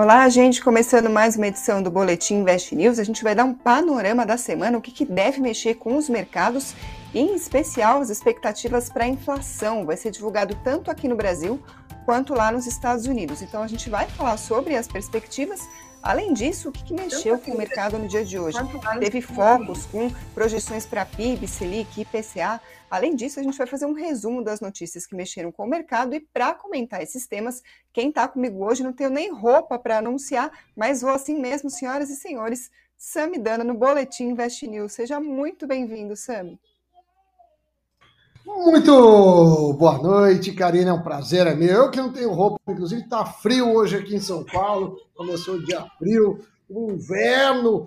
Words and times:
Olá, 0.00 0.28
gente, 0.28 0.62
começando 0.62 1.10
mais 1.10 1.34
uma 1.34 1.48
edição 1.48 1.82
do 1.82 1.90
Boletim 1.90 2.34
Invest 2.34 2.72
News. 2.72 3.00
A 3.00 3.02
gente 3.02 3.24
vai 3.24 3.34
dar 3.34 3.42
um 3.42 3.52
panorama 3.52 4.24
da 4.24 4.36
semana, 4.36 4.78
o 4.78 4.80
que, 4.80 4.92
que 4.92 5.04
deve 5.04 5.40
mexer 5.40 5.74
com 5.74 5.96
os 5.96 6.08
mercados, 6.08 6.72
em 7.12 7.34
especial 7.34 8.00
as 8.00 8.08
expectativas 8.08 8.88
para 8.88 9.02
a 9.02 9.08
inflação. 9.08 9.84
Vai 9.84 9.96
ser 9.96 10.12
divulgado 10.12 10.56
tanto 10.62 10.88
aqui 10.88 11.08
no 11.08 11.16
Brasil 11.16 11.60
quanto 12.04 12.32
lá 12.32 12.52
nos 12.52 12.64
Estados 12.64 13.06
Unidos. 13.06 13.42
Então 13.42 13.60
a 13.60 13.66
gente 13.66 13.90
vai 13.90 14.06
falar 14.06 14.36
sobre 14.36 14.76
as 14.76 14.86
perspectivas 14.86 15.68
Além 16.02 16.32
disso, 16.32 16.68
o 16.68 16.72
que, 16.72 16.84
que 16.84 16.94
mexeu 16.94 17.38
com 17.38 17.52
o 17.52 17.58
mercado 17.58 17.98
no 17.98 18.06
dia 18.06 18.24
de 18.24 18.38
hoje? 18.38 18.58
Teve 19.00 19.20
focos 19.20 19.84
com 19.86 20.08
projeções 20.32 20.86
para 20.86 21.04
PIB, 21.04 21.46
Selic, 21.46 22.00
IPCA. 22.00 22.60
Além 22.90 23.14
disso, 23.14 23.40
a 23.40 23.42
gente 23.42 23.58
vai 23.58 23.66
fazer 23.66 23.84
um 23.84 23.92
resumo 23.92 24.42
das 24.42 24.60
notícias 24.60 25.06
que 25.06 25.14
mexeram 25.14 25.50
com 25.52 25.64
o 25.64 25.68
mercado 25.68 26.14
e 26.14 26.20
para 26.20 26.54
comentar 26.54 27.02
esses 27.02 27.26
temas, 27.26 27.62
quem 27.92 28.08
está 28.08 28.26
comigo 28.28 28.64
hoje 28.64 28.82
não 28.82 28.92
tenho 28.92 29.10
nem 29.10 29.32
roupa 29.32 29.78
para 29.78 29.98
anunciar, 29.98 30.50
mas 30.74 31.02
vou 31.02 31.10
assim 31.10 31.38
mesmo, 31.38 31.68
senhoras 31.68 32.08
e 32.10 32.16
senhores, 32.16 32.70
Sami 32.96 33.38
Dana 33.38 33.62
no 33.62 33.74
Boletim 33.74 34.30
Invest 34.30 34.66
News. 34.66 34.92
Seja 34.92 35.20
muito 35.20 35.66
bem-vindo, 35.66 36.16
Sami. 36.16 36.58
Muito 38.48 39.74
boa 39.74 39.98
noite, 39.98 40.52
Karina. 40.52 40.90
É 40.90 40.92
um 40.94 41.02
prazer, 41.02 41.46
é 41.46 41.54
meu. 41.54 41.84
Eu 41.84 41.90
que 41.90 41.98
não 41.98 42.10
tenho 42.10 42.32
roupa, 42.32 42.58
inclusive 42.66 43.02
está 43.02 43.24
frio 43.26 43.74
hoje 43.74 43.96
aqui 43.96 44.16
em 44.16 44.20
São 44.20 44.42
Paulo. 44.42 44.98
Começou 45.14 45.56
o 45.56 45.64
dia 45.64 45.84
frio, 45.98 46.40
o 46.66 46.90
inverno 46.90 47.82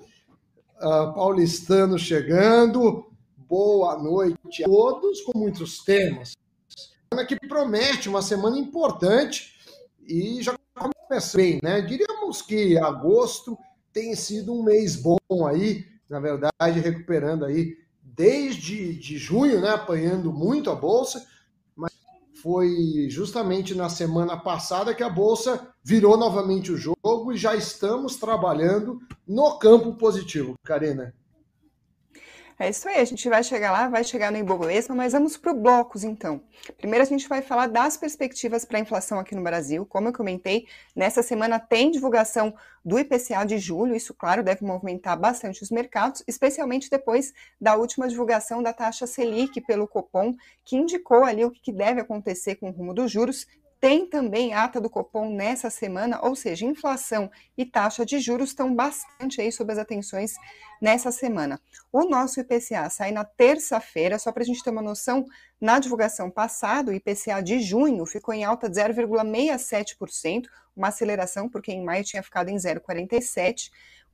uh, 0.77 1.13
paulistano 1.15 1.97
chegando. 1.97 3.07
Boa 3.35 3.97
noite 3.97 4.63
a 4.63 4.67
todos, 4.67 5.21
com 5.21 5.37
muitos 5.37 5.83
temas. 5.83 6.33
Semana 7.09 7.27
que 7.27 7.35
promete 7.47 8.07
uma 8.07 8.21
semana 8.21 8.57
importante 8.59 9.55
e 10.07 10.43
já 10.43 10.55
começa 10.75 11.37
bem, 11.37 11.59
né? 11.63 11.81
Diríamos 11.81 12.43
que 12.43 12.77
agosto 12.77 13.57
tem 13.91 14.15
sido 14.15 14.53
um 14.53 14.61
mês 14.61 14.95
bom 14.95 15.17
aí, 15.47 15.85
na 16.07 16.19
verdade, 16.19 16.79
recuperando 16.79 17.45
aí 17.45 17.75
desde 18.15 18.93
de 18.93 19.17
junho, 19.17 19.61
né, 19.61 19.69
apanhando 19.69 20.31
muito 20.31 20.69
a 20.69 20.75
bolsa, 20.75 21.25
mas 21.75 21.91
foi 22.41 23.07
justamente 23.09 23.73
na 23.73 23.89
semana 23.89 24.37
passada 24.37 24.93
que 24.93 25.03
a 25.03 25.09
bolsa 25.09 25.67
virou 25.83 26.17
novamente 26.17 26.71
o 26.71 26.77
jogo 26.77 27.31
e 27.31 27.37
já 27.37 27.55
estamos 27.55 28.17
trabalhando 28.17 28.99
no 29.27 29.57
campo 29.57 29.95
positivo, 29.95 30.55
Karina. 30.63 31.13
É 32.61 32.69
isso 32.69 32.87
aí, 32.87 32.97
a 32.97 33.05
gente 33.05 33.27
vai 33.27 33.43
chegar 33.43 33.71
lá, 33.71 33.89
vai 33.89 34.03
chegar 34.03 34.31
no 34.31 34.37
Ibovespa, 34.37 34.93
mas 34.93 35.13
vamos 35.13 35.35
para 35.35 35.51
blocos 35.51 36.03
então. 36.03 36.39
Primeiro 36.77 37.01
a 37.01 37.07
gente 37.07 37.27
vai 37.27 37.41
falar 37.41 37.65
das 37.65 37.97
perspectivas 37.97 38.63
para 38.63 38.77
a 38.77 38.81
inflação 38.81 39.19
aqui 39.19 39.33
no 39.33 39.41
Brasil. 39.41 39.83
Como 39.83 40.09
eu 40.09 40.13
comentei, 40.13 40.67
nessa 40.95 41.23
semana 41.23 41.59
tem 41.59 41.89
divulgação 41.89 42.53
do 42.85 42.99
IPCA 42.99 43.43
de 43.47 43.57
julho, 43.57 43.95
isso, 43.95 44.13
claro, 44.13 44.43
deve 44.43 44.63
movimentar 44.63 45.19
bastante 45.19 45.63
os 45.63 45.71
mercados, 45.71 46.23
especialmente 46.27 46.87
depois 46.87 47.33
da 47.59 47.75
última 47.75 48.07
divulgação 48.07 48.61
da 48.61 48.71
taxa 48.71 49.07
Selic 49.07 49.59
pelo 49.61 49.87
Copom, 49.87 50.35
que 50.63 50.75
indicou 50.77 51.23
ali 51.23 51.43
o 51.43 51.49
que 51.49 51.71
deve 51.71 51.99
acontecer 51.99 52.57
com 52.57 52.69
o 52.69 52.71
rumo 52.71 52.93
dos 52.93 53.11
juros 53.11 53.47
tem 53.81 54.05
também 54.05 54.53
ata 54.53 54.79
do 54.79 54.91
Copom 54.91 55.31
nessa 55.31 55.71
semana, 55.71 56.19
ou 56.21 56.35
seja, 56.35 56.67
inflação 56.67 57.31
e 57.57 57.65
taxa 57.65 58.05
de 58.05 58.19
juros 58.19 58.49
estão 58.51 58.75
bastante 58.75 59.41
aí 59.41 59.51
sob 59.51 59.73
as 59.73 59.79
atenções 59.79 60.35
nessa 60.79 61.11
semana. 61.11 61.59
O 61.91 62.05
nosso 62.05 62.39
IPCA 62.39 62.87
sai 62.91 63.11
na 63.11 63.25
terça-feira, 63.25 64.19
só 64.19 64.31
para 64.31 64.43
a 64.43 64.45
gente 64.45 64.63
ter 64.63 64.69
uma 64.69 64.83
noção, 64.83 65.25
na 65.59 65.79
divulgação 65.79 66.29
passada, 66.29 66.91
o 66.91 66.93
IPCA 66.93 67.41
de 67.41 67.59
junho 67.59 68.05
ficou 68.05 68.35
em 68.35 68.43
alta 68.43 68.69
de 68.69 68.79
0,67%, 68.79 70.45
uma 70.75 70.89
aceleração, 70.89 71.49
porque 71.49 71.71
em 71.71 71.83
maio 71.83 72.03
tinha 72.03 72.21
ficado 72.21 72.49
em 72.49 72.55
0,47%. 72.57 73.71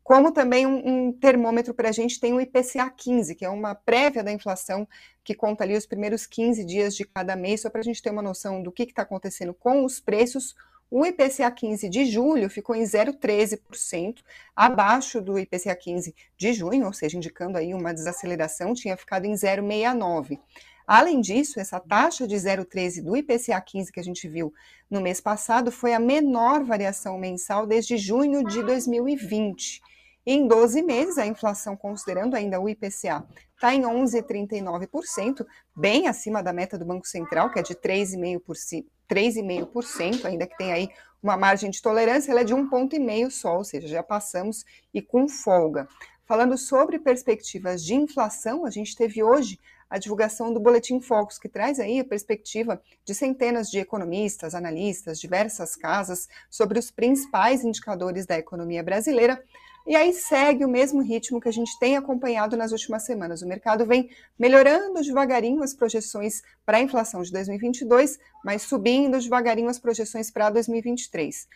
Como 0.07 0.31
também 0.31 0.65
um, 0.65 1.07
um 1.09 1.11
termômetro 1.11 1.73
para 1.73 1.89
a 1.89 1.91
gente 1.91 2.17
tem 2.17 2.31
o 2.31 2.39
IPCA 2.39 2.89
15, 2.89 3.35
que 3.35 3.43
é 3.43 3.49
uma 3.49 3.75
prévia 3.75 4.23
da 4.23 4.31
inflação 4.31 4.87
que 5.21 5.35
conta 5.35 5.65
ali 5.65 5.75
os 5.75 5.85
primeiros 5.85 6.25
15 6.25 6.63
dias 6.63 6.95
de 6.95 7.03
cada 7.03 7.35
mês, 7.35 7.59
só 7.59 7.69
para 7.69 7.81
a 7.81 7.83
gente 7.83 8.01
ter 8.01 8.09
uma 8.09 8.21
noção 8.21 8.63
do 8.63 8.71
que 8.71 8.83
está 8.83 9.01
acontecendo 9.01 9.53
com 9.53 9.83
os 9.83 9.99
preços. 9.99 10.55
O 10.89 11.05
IPCA 11.05 11.51
15 11.51 11.89
de 11.89 12.05
julho 12.05 12.49
ficou 12.49 12.73
em 12.73 12.83
0,13%, 12.83 14.19
abaixo 14.55 15.19
do 15.21 15.37
IPCA 15.37 15.75
15 15.75 16.15
de 16.37 16.53
junho, 16.53 16.85
ou 16.85 16.93
seja, 16.93 17.17
indicando 17.17 17.57
aí 17.57 17.73
uma 17.73 17.93
desaceleração, 17.93 18.73
tinha 18.73 18.95
ficado 18.95 19.25
em 19.25 19.33
0,69%. 19.33 20.39
Além 20.87 21.19
disso, 21.19 21.59
essa 21.59 21.81
taxa 21.81 22.25
de 22.25 22.37
0,13 22.37 23.03
do 23.03 23.17
IPCA 23.17 23.59
15 23.59 23.91
que 23.91 23.99
a 23.99 24.03
gente 24.03 24.25
viu 24.29 24.53
no 24.89 25.01
mês 25.01 25.19
passado 25.19 25.69
foi 25.69 25.93
a 25.93 25.99
menor 25.99 26.63
variação 26.63 27.17
mensal 27.17 27.67
desde 27.67 27.97
junho 27.97 28.41
de 28.41 28.63
2020. 28.63 29.81
Em 30.29 30.45
12 30.45 30.81
meses, 30.81 31.17
a 31.17 31.25
inflação, 31.25 31.77
considerando 31.77 32.35
ainda 32.35 32.59
o 32.59 32.67
IPCA, 32.67 33.25
está 33.55 33.73
em 33.73 33.83
11,39%, 33.83 35.45
bem 35.73 36.05
acima 36.05 36.43
da 36.43 36.51
meta 36.51 36.77
do 36.77 36.83
Banco 36.83 37.07
Central, 37.07 37.49
que 37.49 37.59
é 37.59 37.61
de 37.61 37.73
3,5%, 37.73 40.25
ainda 40.25 40.45
que 40.45 40.57
tem 40.57 40.73
aí 40.73 40.89
uma 41.23 41.37
margem 41.37 41.69
de 41.69 41.81
tolerância, 41.81 42.29
ela 42.29 42.41
é 42.41 42.43
de 42.43 42.53
um 42.53 42.67
ponto 42.67 42.93
e 42.93 42.99
meio 42.99 43.31
só, 43.31 43.55
ou 43.55 43.63
seja, 43.63 43.87
já 43.87 44.03
passamos 44.03 44.65
e 44.93 45.01
com 45.01 45.29
folga. 45.29 45.87
Falando 46.25 46.57
sobre 46.57 46.99
perspectivas 46.99 47.81
de 47.81 47.95
inflação, 47.95 48.65
a 48.65 48.69
gente 48.69 48.97
teve 48.97 49.23
hoje 49.23 49.57
a 49.89 49.97
divulgação 49.97 50.53
do 50.53 50.59
Boletim 50.59 50.99
Focus, 50.99 51.39
que 51.39 51.47
traz 51.47 51.79
aí 51.79 52.01
a 52.01 52.05
perspectiva 52.05 52.81
de 53.05 53.15
centenas 53.15 53.69
de 53.69 53.79
economistas, 53.79 54.53
analistas, 54.53 55.21
diversas 55.21 55.77
casas 55.77 56.27
sobre 56.49 56.77
os 56.77 56.91
principais 56.91 57.63
indicadores 57.63 58.25
da 58.25 58.37
economia 58.37 58.83
brasileira. 58.83 59.41
E 59.87 59.95
aí 59.95 60.11
segue 60.11 60.65
o 60.65 60.69
mesmo 60.69 61.01
ritmo 61.01 61.39
que 61.39 61.47
a 61.47 61.51
gente 61.51 61.79
tem 61.79 61.95
acompanhado 61.95 62.57
nas 62.57 62.73
últimas 62.73 63.05
semanas. 63.05 63.41
O 63.41 63.47
mercado 63.47 63.85
vem 63.85 64.09
melhorando 64.37 65.01
devagarinho 65.01 65.63
as 65.63 65.73
projeções 65.73 66.41
para 66.65 66.75
a 66.75 66.81
inflação 66.81 67.21
de 67.21 67.31
2022, 67.31 68.19
mas 68.43 68.63
subindo 68.63 69.17
devagarinho 69.17 69.69
as 69.69 69.79
projeções 69.79 70.29
para 70.29 70.49
2023. 70.49 71.47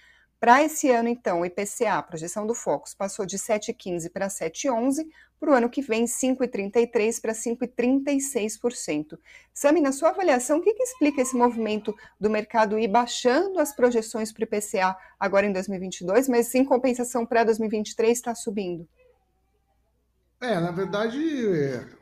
Para 0.42 0.64
esse 0.64 0.90
ano, 0.90 1.08
então, 1.08 1.42
o 1.42 1.46
IPCA, 1.46 2.00
a 2.00 2.02
projeção 2.02 2.48
do 2.48 2.56
Focus, 2.56 2.96
passou 2.96 3.28
de 3.28 3.38
7,15 3.38 4.12
para 4.12 4.28
7,11, 4.28 5.06
para 5.40 5.52
o 5.52 5.54
ano 5.54 5.70
que 5.70 5.84
vem, 5.84 6.06
5,33 6.06 7.22
para 7.22 7.32
5,36%. 7.32 9.20
Sami, 9.54 9.80
na 9.80 9.92
sua 9.92 10.10
avaliação, 10.10 10.58
o 10.58 10.64
que, 10.64 10.74
que, 10.74 10.82
explica 10.82 11.22
esse 11.22 11.36
movimento 11.36 11.96
do 12.20 12.28
mercado 12.28 12.80
ir 12.80 12.88
baixando 12.88 13.60
as 13.60 13.76
projeções 13.76 14.32
para 14.32 14.42
o 14.42 14.44
IPCA 14.46 14.98
agora 15.20 15.46
em 15.46 15.54
2022, 15.54 16.28
mas 16.28 16.56
em 16.56 16.66
compensação 16.66 17.24
para 17.24 17.44
2023 17.44 18.12
está 18.12 18.34
subindo? 18.34 18.90
É, 20.42 20.60
na 20.60 20.72
verdade, 20.72 21.20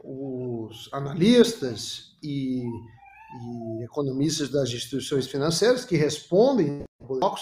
os 0.02 0.90
analistas 0.94 2.16
e, 2.24 2.64
e 2.64 3.84
economistas 3.84 4.48
das 4.50 4.70
instituições 4.70 5.28
financeiras 5.28 5.84
que 5.84 5.98
respondem 5.98 6.84
blocos 7.02 7.42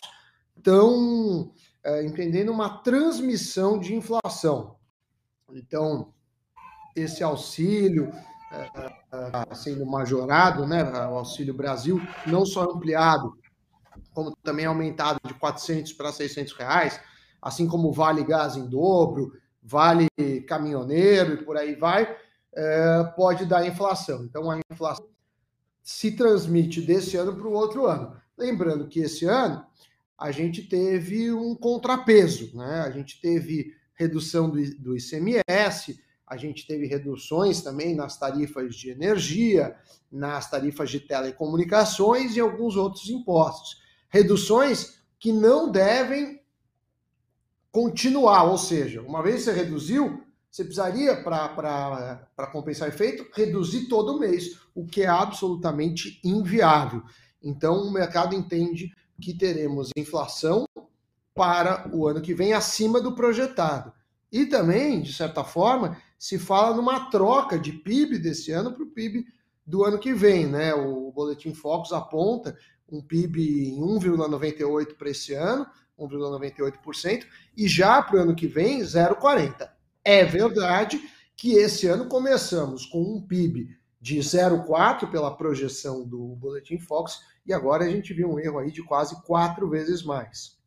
estão 0.57 1.51
é, 1.84 2.03
entendendo 2.03 2.50
uma 2.51 2.79
transmissão 2.79 3.79
de 3.79 3.95
inflação. 3.95 4.75
Então, 5.53 6.13
esse 6.95 7.23
auxílio 7.23 8.12
é, 8.51 8.59
é, 9.51 9.56
sendo 9.56 9.85
majorado, 9.85 10.66
né, 10.66 10.84
o 10.84 11.18
Auxílio 11.18 11.53
Brasil, 11.53 12.01
não 12.25 12.45
só 12.45 12.63
ampliado, 12.63 13.38
como 14.13 14.35
também 14.44 14.66
aumentado 14.66 15.19
de 15.25 15.34
400 15.34 15.94
para 15.94 16.12
600 16.12 16.53
reais, 16.53 17.00
assim 17.41 17.68
como 17.68 17.91
Vale 17.91 18.24
Gás 18.24 18.56
em 18.56 18.68
dobro, 18.68 19.34
Vale 19.62 20.07
Caminhoneiro 20.47 21.34
e 21.34 21.45
por 21.45 21.57
aí 21.57 21.75
vai, 21.75 22.16
é, 22.56 23.03
pode 23.16 23.45
dar 23.45 23.68
inflação. 23.68 24.24
Então, 24.24 24.50
a 24.50 24.59
inflação 24.72 25.06
se 25.84 26.12
transmite 26.12 26.81
desse 26.81 27.16
ano 27.16 27.36
para 27.36 27.48
o 27.48 27.53
outro 27.53 27.86
ano. 27.86 28.15
Lembrando 28.38 28.88
que 28.88 29.00
esse 29.00 29.25
ano 29.25 29.65
a 30.17 30.31
gente 30.31 30.63
teve 30.63 31.31
um 31.31 31.53
contrapeso, 31.53 32.55
né? 32.57 32.81
A 32.81 32.89
gente 32.89 33.21
teve 33.21 33.73
redução 33.93 34.49
do, 34.49 34.57
do 34.77 34.97
ICMS, 34.97 35.99
a 36.25 36.35
gente 36.35 36.65
teve 36.67 36.87
reduções 36.87 37.61
também 37.61 37.95
nas 37.95 38.19
tarifas 38.19 38.75
de 38.75 38.89
energia, 38.89 39.75
nas 40.11 40.49
tarifas 40.49 40.89
de 40.89 40.99
telecomunicações 40.99 42.35
e 42.35 42.39
alguns 42.39 42.75
outros 42.75 43.09
impostos. 43.09 43.81
Reduções 44.09 44.99
que 45.19 45.31
não 45.31 45.71
devem 45.71 46.41
continuar, 47.71 48.43
ou 48.43 48.57
seja, 48.57 49.01
uma 49.01 49.21
vez 49.21 49.43
você 49.43 49.53
reduziu, 49.53 50.23
você 50.49 50.63
precisaria, 50.63 51.21
para 51.23 52.49
compensar 52.51 52.87
efeito, 52.87 53.25
reduzir 53.33 53.87
todo 53.87 54.19
mês, 54.19 54.59
o 54.73 54.85
que 54.85 55.03
é 55.03 55.07
absolutamente 55.07 56.19
inviável. 56.23 57.03
Então, 57.41 57.83
o 57.83 57.91
mercado 57.91 58.35
entende 58.35 58.91
que 59.21 59.33
teremos 59.33 59.89
inflação 59.95 60.65
para 61.33 61.89
o 61.93 62.07
ano 62.07 62.21
que 62.21 62.33
vem 62.33 62.53
acima 62.53 62.99
do 62.99 63.13
projetado. 63.13 63.93
E 64.31 64.45
também, 64.45 65.01
de 65.01 65.13
certa 65.13 65.43
forma, 65.43 65.97
se 66.17 66.37
fala 66.37 66.75
numa 66.75 67.09
troca 67.09 67.57
de 67.57 67.71
PIB 67.71 68.17
desse 68.17 68.51
ano 68.51 68.73
para 68.73 68.83
o 68.83 68.89
PIB 68.89 69.25
do 69.65 69.83
ano 69.83 69.99
que 69.99 70.13
vem, 70.13 70.47
né? 70.47 70.73
O 70.73 71.11
Boletim 71.11 71.53
Focus 71.53 71.91
aponta 71.91 72.57
um 72.89 73.01
PIB 73.01 73.69
em 73.69 73.81
1,98 73.81 74.95
para 74.95 75.09
esse 75.09 75.33
ano, 75.33 75.65
1,98%, 75.99 77.25
e 77.55 77.67
já 77.67 78.01
para 78.01 78.17
o 78.17 78.21
ano 78.21 78.35
que 78.35 78.47
vem, 78.47 78.81
0,40%. 78.81 79.69
É 80.03 80.23
verdade 80.23 81.01
que 81.35 81.53
esse 81.53 81.85
ano 81.87 82.07
começamos 82.07 82.85
com 82.85 83.01
um 83.01 83.21
PIB 83.21 83.76
de 83.99 84.17
0,4 84.19 85.09
pela 85.09 85.35
projeção 85.35 86.05
do 86.05 86.35
Boletim 86.35 86.77
Fox, 86.77 87.21
e 87.45 87.53
agora 87.53 87.85
a 87.85 87.89
gente 87.89 88.13
viu 88.13 88.29
um 88.29 88.39
erro 88.39 88.59
aí 88.59 88.71
de 88.71 88.83
quase 88.83 89.21
quatro 89.23 89.69
vezes 89.69 90.03
mais. 90.03 90.57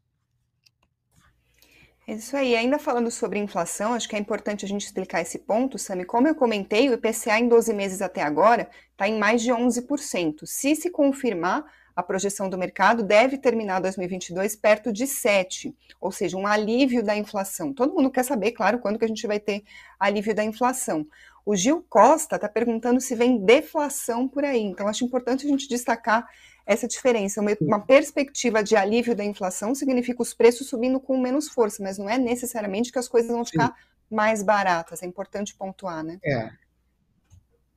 É 2.10 2.14
isso 2.14 2.36
aí. 2.36 2.56
Ainda 2.56 2.76
falando 2.76 3.08
sobre 3.08 3.38
inflação, 3.38 3.94
acho 3.94 4.08
que 4.08 4.16
é 4.16 4.18
importante 4.18 4.64
a 4.64 4.68
gente 4.68 4.84
explicar 4.84 5.20
esse 5.20 5.38
ponto, 5.38 5.78
Sami. 5.78 6.04
Como 6.04 6.26
eu 6.26 6.34
comentei, 6.34 6.88
o 6.88 6.94
IPCA 6.94 7.38
em 7.38 7.46
12 7.46 7.72
meses 7.72 8.02
até 8.02 8.20
agora 8.20 8.68
está 8.90 9.06
em 9.06 9.16
mais 9.16 9.42
de 9.42 9.52
11%. 9.52 10.44
Se 10.44 10.74
se 10.74 10.90
confirmar, 10.90 11.64
a 12.00 12.02
projeção 12.02 12.48
do 12.48 12.58
mercado 12.58 13.02
deve 13.02 13.38
terminar 13.38 13.80
2022 13.80 14.56
perto 14.56 14.92
de 14.92 15.06
7, 15.06 15.74
ou 16.00 16.10
seja, 16.10 16.36
um 16.36 16.46
alívio 16.46 17.02
da 17.02 17.16
inflação. 17.16 17.72
Todo 17.72 17.94
mundo 17.94 18.10
quer 18.10 18.24
saber, 18.24 18.52
claro, 18.52 18.78
quando 18.78 18.98
que 18.98 19.04
a 19.04 19.08
gente 19.08 19.26
vai 19.26 19.38
ter 19.38 19.62
alívio 19.98 20.34
da 20.34 20.42
inflação. 20.42 21.06
O 21.44 21.56
Gil 21.56 21.84
Costa 21.88 22.36
está 22.36 22.48
perguntando 22.48 23.00
se 23.00 23.14
vem 23.14 23.38
deflação 23.44 24.28
por 24.28 24.44
aí. 24.44 24.62
Então, 24.62 24.88
acho 24.88 25.04
importante 25.04 25.46
a 25.46 25.48
gente 25.48 25.68
destacar 25.68 26.26
essa 26.66 26.86
diferença. 26.86 27.40
Uma, 27.40 27.56
uma, 27.60 27.80
perspectiva 27.80 28.62
de 28.62 28.76
alívio 28.76 29.14
da 29.14 29.24
inflação 29.24 29.74
significa 29.74 30.22
os 30.22 30.34
preços 30.34 30.68
subindo 30.68 31.00
com 31.00 31.18
menos 31.18 31.48
força, 31.48 31.82
mas 31.82 31.98
não 31.98 32.08
é 32.08 32.18
necessariamente 32.18 32.92
que 32.92 32.98
as 32.98 33.08
coisas 33.08 33.30
vão 33.30 33.44
ficar 33.44 33.68
Sim. 33.68 34.14
mais 34.14 34.42
baratas. 34.42 35.02
É 35.02 35.06
importante 35.06 35.54
pontuar, 35.54 36.04
né? 36.04 36.18
É. 36.24 36.50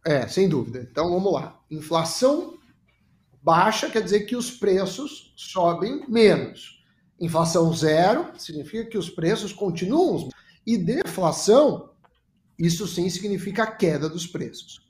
É, 0.05 0.27
sem 0.27 0.49
dúvida. 0.49 0.87
Então 0.91 1.09
vamos 1.09 1.33
lá. 1.33 1.59
Inflação 1.71 2.59
baixa 3.43 3.89
quer 3.89 4.01
dizer 4.01 4.21
que 4.21 4.35
os 4.35 4.49
preços 4.49 5.33
sobem 5.35 6.05
menos. 6.07 6.81
Inflação 7.19 7.71
zero 7.73 8.31
significa 8.39 8.89
que 8.89 8.97
os 8.97 9.09
preços 9.09 9.51
continuam. 9.51 10.29
E 10.65 10.77
deflação, 10.77 11.89
isso 12.57 12.87
sim 12.87 13.09
significa 13.09 13.63
a 13.63 13.71
queda 13.71 14.09
dos 14.09 14.25
preços. 14.25 14.81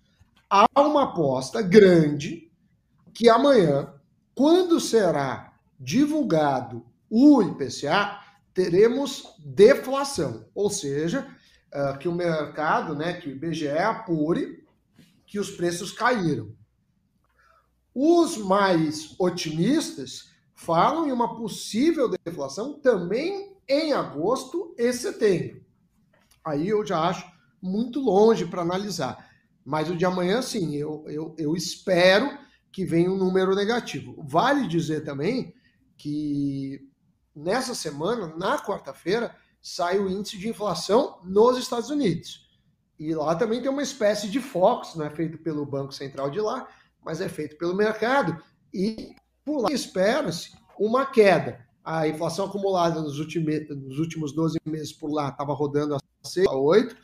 Há 0.49 0.65
uma 0.79 1.05
aposta 1.05 1.61
grande 1.63 2.51
que 3.11 3.27
amanhã, 3.27 3.91
quando 4.35 4.79
será 4.79 5.53
divulgado 5.79 6.85
o 7.09 7.41
IPCA, 7.41 8.19
teremos 8.53 9.35
deflação, 9.39 10.45
ou 10.53 10.69
seja, 10.69 11.27
uh, 11.73 11.97
que 11.97 12.07
o 12.07 12.13
mercado, 12.13 12.95
né, 12.95 13.13
que 13.13 13.29
o 13.29 13.31
IBGE 13.31 13.67
apure 13.69 14.63
que 15.25 15.39
os 15.39 15.49
preços 15.49 15.91
caíram. 15.91 16.55
Os 17.93 18.37
mais 18.37 19.15
otimistas 19.19 20.31
falam 20.53 21.07
em 21.07 21.11
uma 21.11 21.35
possível 21.35 22.09
deflação 22.09 22.79
também 22.79 23.55
em 23.67 23.93
agosto 23.93 24.73
e 24.77 24.91
setembro. 24.93 25.63
Aí 26.43 26.69
eu 26.69 26.85
já 26.85 26.99
acho 27.01 27.25
muito 27.61 27.99
longe 27.99 28.45
para 28.45 28.61
analisar. 28.61 29.29
Mas 29.65 29.89
o 29.89 29.95
de 29.95 30.05
amanhã, 30.05 30.41
sim, 30.41 30.75
eu, 30.75 31.05
eu, 31.07 31.35
eu 31.37 31.55
espero 31.55 32.37
que 32.71 32.83
vem 32.83 33.07
um 33.07 33.15
número 33.15 33.55
negativo. 33.55 34.15
Vale 34.27 34.67
dizer 34.67 35.03
também 35.05 35.53
que 35.97 36.81
nessa 37.35 37.73
semana, 37.73 38.35
na 38.35 38.59
quarta-feira, 38.59 39.35
sai 39.61 39.99
o 39.99 40.09
índice 40.09 40.37
de 40.37 40.49
inflação 40.49 41.19
nos 41.23 41.57
Estados 41.57 41.89
Unidos. 41.89 42.43
E 42.99 43.13
lá 43.15 43.35
também 43.35 43.61
tem 43.61 43.71
uma 43.71 43.81
espécie 43.81 44.29
de 44.29 44.39
Fox, 44.39 44.95
não 44.95 45.05
é 45.05 45.09
feito 45.09 45.37
pelo 45.37 45.65
Banco 45.65 45.93
Central 45.93 46.29
de 46.29 46.41
lá, 46.41 46.67
mas 47.05 47.21
é 47.21 47.29
feito 47.29 47.57
pelo 47.57 47.75
mercado. 47.75 48.41
E 48.73 49.15
por 49.45 49.61
lá 49.61 49.71
espera-se 49.71 50.51
uma 50.79 51.05
queda. 51.05 51.65
A 51.83 52.07
inflação 52.07 52.45
acumulada 52.45 53.01
nos 53.01 53.19
últimos, 53.19 53.69
nos 53.69 53.99
últimos 53.99 54.33
12 54.33 54.57
meses 54.65 54.93
por 54.93 55.11
lá 55.11 55.29
estava 55.29 55.53
rodando 55.53 55.95
a 55.95 55.99
6, 56.23 56.47
a 56.47 56.55
8, 56.55 56.95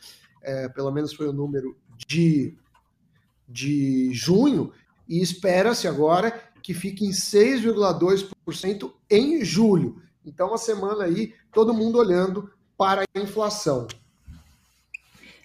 é, 0.42 0.68
pelo 0.70 0.90
menos 0.90 1.12
foi 1.12 1.28
o 1.28 1.32
número 1.32 1.76
de, 2.06 2.56
de 3.46 4.10
junho, 4.12 4.72
e 5.06 5.20
espera-se 5.20 5.86
agora 5.86 6.32
que 6.62 6.72
fique 6.72 7.04
em 7.04 7.10
6,2% 7.10 8.92
em 9.10 9.44
julho. 9.44 10.00
Então, 10.24 10.54
a 10.54 10.58
semana 10.58 11.04
aí, 11.04 11.34
todo 11.52 11.74
mundo 11.74 11.98
olhando 11.98 12.50
para 12.76 13.02
a 13.02 13.20
inflação. 13.20 13.86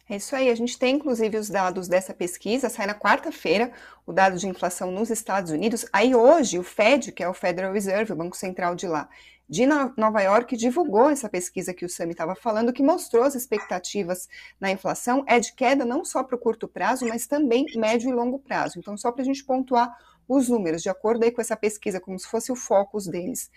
É 0.07 0.18
isso 0.18 0.36
aí, 0.36 0.50
a 0.52 0.56
gente 0.56 0.78
tem 0.78 0.96
inclusive 0.96 1.36
os 1.36 1.50
dados 1.50 1.88
dessa 1.88 2.13
pesquisa, 2.13 2.69
sai 2.69 2.86
na 2.86 2.94
quarta-feira 2.94 3.72
o 4.06 4.13
dado 4.13 4.38
de 4.38 4.48
inflação 4.48 4.92
nos 4.92 5.10
Estados 5.10 5.50
Unidos. 5.50 5.84
Aí 5.92 6.13
hoje 6.13 6.60
o 6.60 6.63
Fed, 6.63 7.12
que 7.12 7.24
é 7.24 7.28
o 7.28 7.34
Federal 7.34 7.74
Reserve, 7.74 8.13
o 8.13 8.16
Banco 8.16 8.38
Central 8.38 8.75
de 8.75 8.88
lá, 8.88 9.10
de 9.50 9.66
Nova 9.66 10.22
York, 10.22 10.56
divulgou 10.56 11.10
essa 11.10 11.28
pesquisa 11.28 11.74
que 11.74 11.84
o 11.84 11.90
Sami 11.90 12.12
estava 12.12 12.36
falando, 12.36 12.72
que 12.72 12.84
mostrou 12.84 13.24
as 13.24 13.34
expectativas 13.34 14.30
na 14.60 14.69
inflação 14.69 15.24
é 15.28 15.40
de 15.40 15.54
queda 15.54 15.84
não 15.84 16.06
só 16.06 16.24
para 16.24 16.36
o 16.36 16.40
curto 16.40 16.68
prazo, 16.68 17.07
mas 17.07 17.25
também 17.25 17.66
médio 17.75 18.07
e 18.07 18.13
longo 18.13 18.38
prazo. 18.38 18.78
Então, 18.78 18.96
só 18.96 19.12
para 19.12 19.24
a 19.24 19.25
gente 19.25 19.44
pontuar 19.44 19.92
os 20.28 20.50
números, 20.50 20.84
de 20.84 20.90
acordo 20.90 21.24
aí 21.24 21.31
com 21.31 21.42
essa 21.42 21.56
pesquisa, 21.56 22.00
como 22.00 22.18
se 22.19 22.28
fosse 22.28 22.52
o 22.52 22.56
foco 22.56 23.00
deles. 23.10 23.50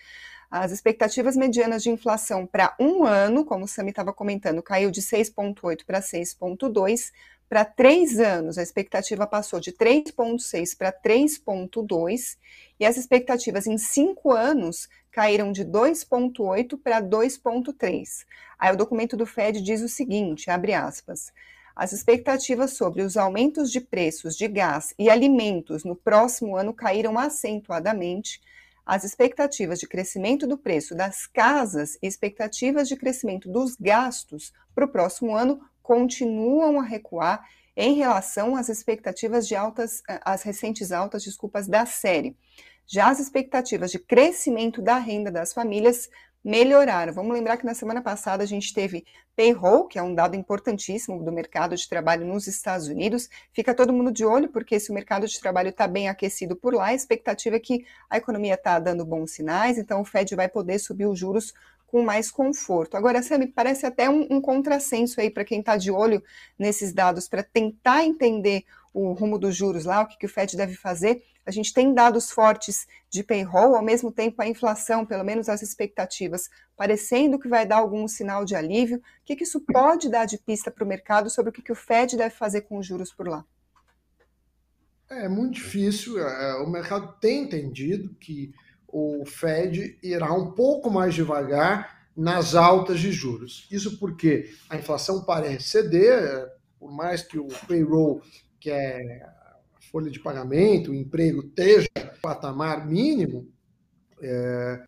As 0.51 0.71
expectativas 0.71 1.37
medianas 1.37 1.83
de 1.83 1.91
inflação 1.91 2.47
para 2.47 2.75
um 2.79 3.03
ano, 3.03 3.45
como 3.45 3.65
o 3.65 3.67
Sami 3.67 3.91
estava 3.91 4.11
comentando, 4.11 4.63
caiu 4.63 4.89
de 4.89 4.99
6,8 4.99 5.85
para 5.85 6.01
6,2. 6.01 7.11
Para 7.47 7.63
três 7.63 8.19
anos, 8.19 8.57
a 8.57 8.63
expectativa 8.63 9.27
passou 9.27 9.59
de 9.59 9.71
3,6 9.71 10.75
para 10.75 10.91
3,2. 10.91 12.35
E 12.79 12.85
as 12.85 12.97
expectativas 12.97 13.67
em 13.67 13.77
cinco 13.77 14.31
anos 14.31 14.89
caíram 15.11 15.51
de 15.51 15.63
2,8 15.63 16.79
para 16.81 16.99
2,3. 16.99 18.25
Aí 18.57 18.73
o 18.73 18.77
documento 18.77 19.15
do 19.15 19.27
Fed 19.27 19.61
diz 19.61 19.83
o 19.83 19.87
seguinte, 19.87 20.49
abre 20.49 20.73
aspas, 20.73 21.31
as 21.75 21.93
expectativas 21.93 22.73
sobre 22.73 23.03
os 23.03 23.17
aumentos 23.17 23.71
de 23.71 23.79
preços 23.79 24.35
de 24.35 24.47
gás 24.47 24.95
e 24.97 25.11
alimentos 25.11 25.83
no 25.83 25.95
próximo 25.95 26.57
ano 26.57 26.73
caíram 26.73 27.17
acentuadamente, 27.19 28.41
as 28.89 29.03
expectativas 29.03 29.77
de 29.77 29.87
crescimento 29.87 30.47
do 30.47 30.57
preço 30.57 30.95
das 30.95 31.27
casas 31.27 31.95
e 32.01 32.07
expectativas 32.07 32.87
de 32.87 32.95
crescimento 32.95 33.47
dos 33.47 33.75
gastos 33.75 34.51
para 34.73 34.85
o 34.85 34.87
próximo 34.87 35.35
ano 35.35 35.61
continuam 35.83 36.79
a 36.79 36.83
recuar 36.83 37.47
em 37.77 37.93
relação 37.93 38.55
às 38.55 38.67
expectativas 38.67 39.47
de 39.47 39.55
altas, 39.55 40.01
as 40.25 40.41
recentes 40.41 40.91
altas, 40.91 41.23
desculpas, 41.23 41.67
da 41.67 41.85
série. 41.85 42.35
Já 42.87 43.11
as 43.11 43.19
expectativas 43.19 43.91
de 43.91 43.99
crescimento 43.99 44.81
da 44.81 44.97
renda 44.97 45.29
das 45.29 45.53
famílias 45.53 46.09
melhoraram. 46.43 47.13
Vamos 47.13 47.33
lembrar 47.33 47.57
que 47.57 47.65
na 47.65 47.73
semana 47.73 48.01
passada 48.01 48.43
a 48.43 48.47
gente 48.47 48.73
teve 48.73 49.05
payroll, 49.35 49.87
que 49.87 49.97
é 49.99 50.03
um 50.03 50.13
dado 50.13 50.35
importantíssimo 50.35 51.23
do 51.23 51.31
mercado 51.31 51.75
de 51.75 51.87
trabalho 51.87 52.25
nos 52.25 52.47
Estados 52.47 52.87
Unidos. 52.87 53.29
Fica 53.53 53.73
todo 53.73 53.93
mundo 53.93 54.11
de 54.11 54.25
olho, 54.25 54.49
porque 54.49 54.79
se 54.79 54.91
o 54.91 54.93
mercado 54.93 55.27
de 55.27 55.39
trabalho 55.39 55.69
está 55.69 55.87
bem 55.87 56.09
aquecido 56.09 56.55
por 56.55 56.73
lá, 56.73 56.87
a 56.87 56.93
expectativa 56.93 57.55
é 57.55 57.59
que 57.59 57.85
a 58.09 58.17
economia 58.17 58.55
está 58.55 58.79
dando 58.79 59.05
bons 59.05 59.31
sinais, 59.31 59.77
então 59.77 60.01
o 60.01 60.05
Fed 60.05 60.35
vai 60.35 60.49
poder 60.49 60.79
subir 60.79 61.05
os 61.05 61.17
juros 61.17 61.53
com 61.87 62.03
mais 62.03 62.29
conforto. 62.29 62.95
Agora, 62.95 63.19
me 63.37 63.47
parece 63.47 63.85
até 63.85 64.09
um, 64.09 64.27
um 64.29 64.41
contrassenso 64.41 65.19
aí 65.19 65.29
para 65.29 65.43
quem 65.43 65.59
está 65.59 65.75
de 65.75 65.91
olho 65.91 66.23
nesses 66.57 66.93
dados, 66.93 67.27
para 67.27 67.43
tentar 67.43 68.05
entender 68.05 68.63
o 68.93 69.13
rumo 69.13 69.37
dos 69.37 69.55
juros 69.55 69.85
lá, 69.85 70.01
o 70.01 70.07
que, 70.07 70.17
que 70.17 70.25
o 70.25 70.29
Fed 70.29 70.55
deve 70.55 70.75
fazer. 70.75 71.23
A 71.49 71.51
gente 71.51 71.73
tem 71.73 71.95
dados 71.95 72.29
fortes 72.29 72.85
de 73.09 73.23
payroll, 73.23 73.75
ao 73.75 73.83
mesmo 73.83 74.11
tempo 74.11 74.39
a 74.39 74.47
inflação, 74.47 75.03
pelo 75.03 75.23
menos 75.23 75.49
as 75.49 75.63
expectativas, 75.63 76.47
parecendo 76.77 77.39
que 77.39 77.47
vai 77.47 77.65
dar 77.65 77.77
algum 77.77 78.07
sinal 78.07 78.45
de 78.45 78.55
alívio. 78.55 78.97
O 78.97 79.01
que, 79.25 79.35
que 79.35 79.43
isso 79.43 79.59
pode 79.61 80.09
dar 80.09 80.25
de 80.25 80.37
pista 80.37 80.69
para 80.69 80.83
o 80.83 80.87
mercado 80.87 81.27
sobre 81.27 81.49
o 81.49 81.51
que, 81.51 81.63
que 81.63 81.71
o 81.71 81.75
Fed 81.75 82.15
deve 82.15 82.35
fazer 82.35 82.61
com 82.61 82.77
os 82.77 82.85
juros 82.85 83.11
por 83.11 83.27
lá? 83.27 83.43
É 85.09 85.27
muito 85.27 85.55
difícil. 85.55 86.19
É, 86.19 86.61
o 86.61 86.69
mercado 86.69 87.15
tem 87.19 87.45
entendido 87.45 88.13
que 88.19 88.53
o 88.87 89.25
Fed 89.25 89.97
irá 90.03 90.31
um 90.31 90.51
pouco 90.51 90.91
mais 90.91 91.15
devagar 91.15 92.11
nas 92.15 92.53
altas 92.53 92.99
de 92.99 93.11
juros. 93.11 93.67
Isso 93.71 93.97
porque 93.97 94.53
a 94.69 94.77
inflação 94.77 95.25
parece 95.25 95.69
ceder, 95.69 96.47
por 96.79 96.91
mais 96.91 97.23
que 97.23 97.39
o 97.39 97.47
payroll, 97.67 98.21
que 98.59 98.69
é 98.69 99.38
folha 99.79 100.09
de 100.09 100.19
pagamento, 100.19 100.91
o 100.91 100.95
emprego 100.95 101.41
esteja 101.41 101.87
patamar 102.21 102.87
mínimo, 102.87 103.47
é, 104.21 104.85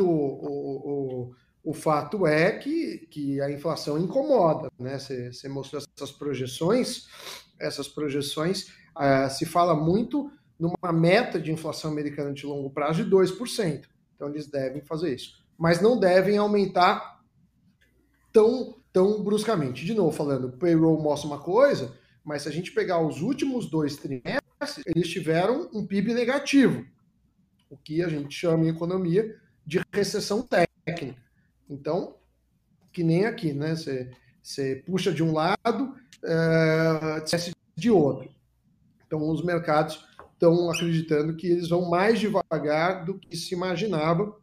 o, 0.00 0.04
o, 0.04 1.34
o, 1.62 1.72
fato 1.72 2.26
é 2.26 2.52
que, 2.52 3.06
que 3.10 3.40
a 3.40 3.50
inflação 3.50 3.98
incomoda. 3.98 4.68
Né? 4.78 4.98
Você, 4.98 5.32
você 5.32 5.48
mostrou 5.48 5.82
essas 5.96 6.10
projeções, 6.10 7.06
essas 7.58 7.88
projeções, 7.88 8.72
é, 8.98 9.28
se 9.28 9.44
fala 9.44 9.74
muito 9.74 10.30
numa 10.58 10.92
meta 10.92 11.40
de 11.40 11.52
inflação 11.52 11.90
americana 11.90 12.32
de 12.32 12.46
longo 12.46 12.70
prazo 12.70 13.04
de 13.04 13.10
2%. 13.10 13.84
Então, 14.14 14.28
eles 14.28 14.46
devem 14.46 14.82
fazer 14.82 15.14
isso. 15.14 15.44
Mas 15.58 15.80
não 15.80 15.98
devem 15.98 16.38
aumentar 16.38 17.20
tão, 18.32 18.76
tão 18.92 19.22
bruscamente. 19.22 19.84
De 19.84 19.94
novo, 19.94 20.16
falando, 20.16 20.48
o 20.48 20.52
payroll 20.52 21.00
mostra 21.00 21.28
uma 21.28 21.38
coisa, 21.38 21.96
mas 22.24 22.42
se 22.42 22.48
a 22.48 22.52
gente 22.52 22.72
pegar 22.72 22.98
os 23.00 23.20
últimos 23.20 23.68
dois 23.68 23.96
trimestres, 23.96 24.84
eles 24.86 25.08
tiveram 25.08 25.68
um 25.72 25.86
PIB 25.86 26.14
negativo, 26.14 26.84
o 27.68 27.76
que 27.76 28.02
a 28.02 28.08
gente 28.08 28.34
chama 28.34 28.64
em 28.64 28.68
economia 28.68 29.38
de 29.66 29.80
recessão 29.92 30.42
técnica. 30.42 31.16
Então, 31.68 32.16
que 32.92 33.02
nem 33.02 33.26
aqui, 33.26 33.52
né? 33.52 33.74
Você, 34.42 34.82
puxa 34.86 35.12
de 35.12 35.22
um 35.22 35.32
lado, 35.32 35.94
é, 36.22 37.20
desce 37.20 37.52
de 37.76 37.90
outro. 37.90 38.30
Então, 39.06 39.28
os 39.28 39.44
mercados 39.44 40.06
estão 40.32 40.70
acreditando 40.70 41.36
que 41.36 41.46
eles 41.46 41.68
vão 41.68 41.88
mais 41.88 42.18
devagar 42.20 43.04
do 43.04 43.18
que 43.18 43.36
se 43.36 43.54
imaginava 43.54 44.36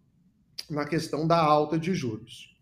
na 0.69 0.85
questão 0.85 1.27
da 1.27 1.37
alta 1.37 1.77
de 1.77 1.93
juros. 1.93 2.55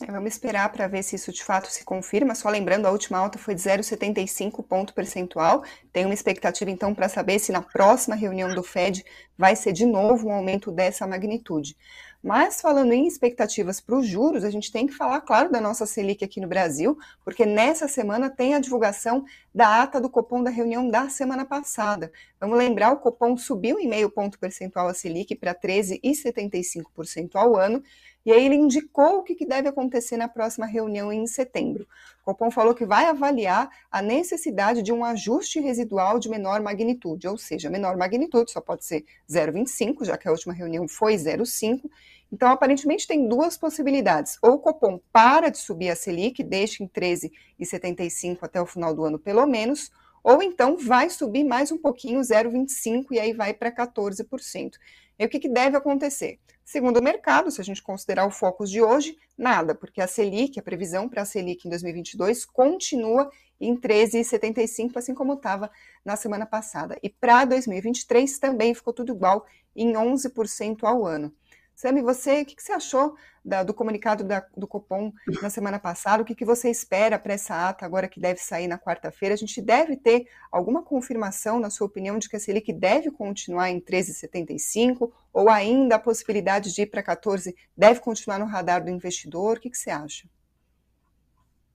É, 0.00 0.12
vamos 0.12 0.32
esperar 0.32 0.70
para 0.70 0.86
ver 0.86 1.02
se 1.02 1.16
isso 1.16 1.32
de 1.32 1.42
fato 1.42 1.68
se 1.68 1.84
confirma. 1.84 2.34
Só 2.34 2.48
lembrando, 2.48 2.86
a 2.86 2.90
última 2.90 3.18
alta 3.18 3.36
foi 3.36 3.54
de 3.54 3.60
0,75 3.62 4.64
ponto 4.64 4.94
percentual. 4.94 5.64
Tem 5.92 6.04
uma 6.04 6.14
expectativa, 6.14 6.70
então, 6.70 6.94
para 6.94 7.08
saber 7.08 7.40
se 7.40 7.50
na 7.50 7.62
próxima 7.62 8.14
reunião 8.14 8.54
do 8.54 8.62
Fed 8.62 9.04
vai 9.36 9.56
ser 9.56 9.72
de 9.72 9.84
novo 9.84 10.28
um 10.28 10.32
aumento 10.32 10.70
dessa 10.70 11.04
magnitude. 11.04 11.76
Mas 12.22 12.60
falando 12.60 12.92
em 12.92 13.06
expectativas 13.06 13.80
para 13.80 13.96
os 13.96 14.06
juros, 14.06 14.42
a 14.42 14.50
gente 14.50 14.72
tem 14.72 14.86
que 14.86 14.92
falar, 14.92 15.20
claro, 15.20 15.52
da 15.52 15.60
nossa 15.60 15.86
Selic 15.86 16.24
aqui 16.24 16.40
no 16.40 16.48
Brasil, 16.48 16.98
porque 17.24 17.46
nessa 17.46 17.86
semana 17.86 18.28
tem 18.28 18.54
a 18.54 18.58
divulgação 18.58 19.24
da 19.54 19.82
ata 19.82 20.00
do 20.00 20.10
Copom 20.10 20.42
da 20.42 20.50
reunião 20.50 20.88
da 20.88 21.08
semana 21.08 21.44
passada. 21.44 22.10
Vamos 22.40 22.58
lembrar, 22.58 22.92
o 22.92 22.96
Copom 22.96 23.36
subiu 23.36 23.78
em 23.78 23.88
meio 23.88 24.10
ponto 24.10 24.36
percentual 24.36 24.88
a 24.88 24.94
Selic 24.94 25.36
para 25.36 25.54
13,75% 25.54 27.36
ao 27.36 27.56
ano, 27.56 27.82
e 28.28 28.30
aí 28.30 28.44
ele 28.44 28.56
indicou 28.56 29.20
o 29.20 29.22
que 29.22 29.46
deve 29.46 29.70
acontecer 29.70 30.18
na 30.18 30.28
próxima 30.28 30.66
reunião 30.66 31.10
em 31.10 31.26
setembro. 31.26 31.88
Copom 32.22 32.50
falou 32.50 32.74
que 32.74 32.84
vai 32.84 33.06
avaliar 33.06 33.70
a 33.90 34.02
necessidade 34.02 34.82
de 34.82 34.92
um 34.92 35.02
ajuste 35.02 35.60
residual 35.60 36.18
de 36.18 36.28
menor 36.28 36.60
magnitude, 36.60 37.26
ou 37.26 37.38
seja, 37.38 37.70
menor 37.70 37.96
magnitude 37.96 38.50
só 38.50 38.60
pode 38.60 38.84
ser 38.84 39.06
0,25, 39.30 40.04
já 40.04 40.18
que 40.18 40.28
a 40.28 40.30
última 40.30 40.52
reunião 40.52 40.86
foi 40.86 41.14
0,5. 41.14 41.88
Então, 42.30 42.50
aparentemente, 42.50 43.06
tem 43.06 43.26
duas 43.26 43.56
possibilidades. 43.56 44.36
Ou 44.42 44.56
o 44.56 44.58
Copom 44.58 45.00
para 45.10 45.48
de 45.48 45.56
subir 45.56 45.88
a 45.88 45.96
Selic, 45.96 46.44
deixa 46.44 46.84
em 46.84 46.86
13,75 46.86 48.40
até 48.42 48.60
o 48.60 48.66
final 48.66 48.94
do 48.94 49.04
ano, 49.04 49.18
pelo 49.18 49.46
menos, 49.46 49.90
ou 50.28 50.42
então 50.42 50.76
vai 50.76 51.08
subir 51.08 51.42
mais 51.42 51.72
um 51.72 51.78
pouquinho, 51.78 52.20
0,25, 52.20 53.06
e 53.12 53.18
aí 53.18 53.32
vai 53.32 53.54
para 53.54 53.72
14%. 53.72 54.72
E 55.18 55.24
o 55.24 55.28
que, 55.28 55.38
que 55.40 55.48
deve 55.48 55.74
acontecer? 55.74 56.38
Segundo 56.62 56.98
o 56.98 57.02
mercado, 57.02 57.50
se 57.50 57.62
a 57.62 57.64
gente 57.64 57.82
considerar 57.82 58.26
o 58.26 58.30
foco 58.30 58.66
de 58.66 58.82
hoje, 58.82 59.16
nada, 59.38 59.74
porque 59.74 60.02
a 60.02 60.06
Selic, 60.06 60.60
a 60.60 60.62
previsão 60.62 61.08
para 61.08 61.22
a 61.22 61.24
Selic 61.24 61.66
em 61.66 61.70
2022 61.70 62.44
continua 62.44 63.30
em 63.58 63.74
13,75, 63.74 64.98
assim 64.98 65.14
como 65.14 65.32
estava 65.32 65.70
na 66.04 66.14
semana 66.14 66.44
passada. 66.44 66.98
E 67.02 67.08
para 67.08 67.46
2023 67.46 68.38
também 68.38 68.74
ficou 68.74 68.92
tudo 68.92 69.14
igual, 69.14 69.46
em 69.74 69.94
11% 69.94 70.84
ao 70.84 71.06
ano. 71.06 71.32
Sami, 71.78 72.02
você, 72.02 72.42
o 72.42 72.44
que, 72.44 72.56
que 72.56 72.62
você 72.64 72.72
achou 72.72 73.14
da, 73.44 73.62
do 73.62 73.72
comunicado 73.72 74.24
da, 74.24 74.44
do 74.56 74.66
Copom 74.66 75.12
na 75.40 75.48
semana 75.48 75.78
passada? 75.78 76.20
O 76.20 76.26
que, 76.26 76.34
que 76.34 76.44
você 76.44 76.68
espera 76.68 77.20
para 77.20 77.34
essa 77.34 77.68
ata 77.68 77.86
agora 77.86 78.08
que 78.08 78.18
deve 78.18 78.40
sair 78.40 78.66
na 78.66 78.76
quarta-feira? 78.76 79.32
A 79.32 79.38
gente 79.38 79.62
deve 79.62 79.96
ter 79.96 80.26
alguma 80.50 80.82
confirmação, 80.82 81.60
na 81.60 81.70
sua 81.70 81.86
opinião, 81.86 82.18
de 82.18 82.28
que 82.28 82.34
a 82.34 82.40
Selic 82.40 82.72
deve 82.72 83.12
continuar 83.12 83.70
em 83.70 83.80
13,75 83.80 85.12
ou 85.32 85.48
ainda 85.48 85.94
a 85.94 85.98
possibilidade 86.00 86.74
de 86.74 86.82
ir 86.82 86.86
para 86.86 87.00
14 87.00 87.54
deve 87.76 88.00
continuar 88.00 88.40
no 88.40 88.46
radar 88.46 88.82
do 88.82 88.90
investidor? 88.90 89.58
O 89.58 89.60
que, 89.60 89.70
que 89.70 89.78
você 89.78 89.90
acha? 89.90 90.28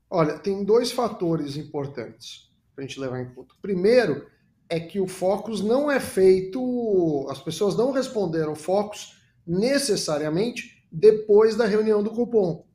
Olha, 0.10 0.38
tem 0.38 0.66
dois 0.66 0.92
fatores 0.92 1.56
importantes 1.56 2.52
para 2.76 2.84
a 2.84 2.88
gente 2.88 3.00
levar 3.00 3.22
em 3.22 3.34
conta. 3.34 3.56
Primeiro 3.62 4.28
é 4.68 4.82
que 4.82 5.00
o 5.00 5.08
Focus 5.08 5.62
não 5.62 5.90
é 5.90 6.02
feito, 6.02 7.26
as 7.30 7.40
pessoas 7.40 7.78
não 7.78 7.94
responderam 7.94 8.54
Focus 8.54 9.23
necessariamente 9.46 10.86
depois 10.92 11.56
da 11.56 11.66
reunião 11.66 12.04
do 12.04 12.12
cupom. 12.12 12.66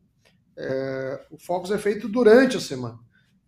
É, 0.56 1.26
o 1.30 1.38
Focus 1.38 1.70
é 1.70 1.78
feito 1.78 2.08
durante 2.08 2.56
a 2.56 2.60
semana. 2.60 2.98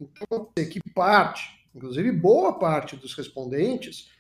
Então, 0.01 0.51
que 0.55 0.81
parte, 0.95 1.43
inclusive 1.75 2.13
boa 2.13 2.59
parte 2.59 2.97
dos 2.97 3.15
respondentes, 3.15 4.11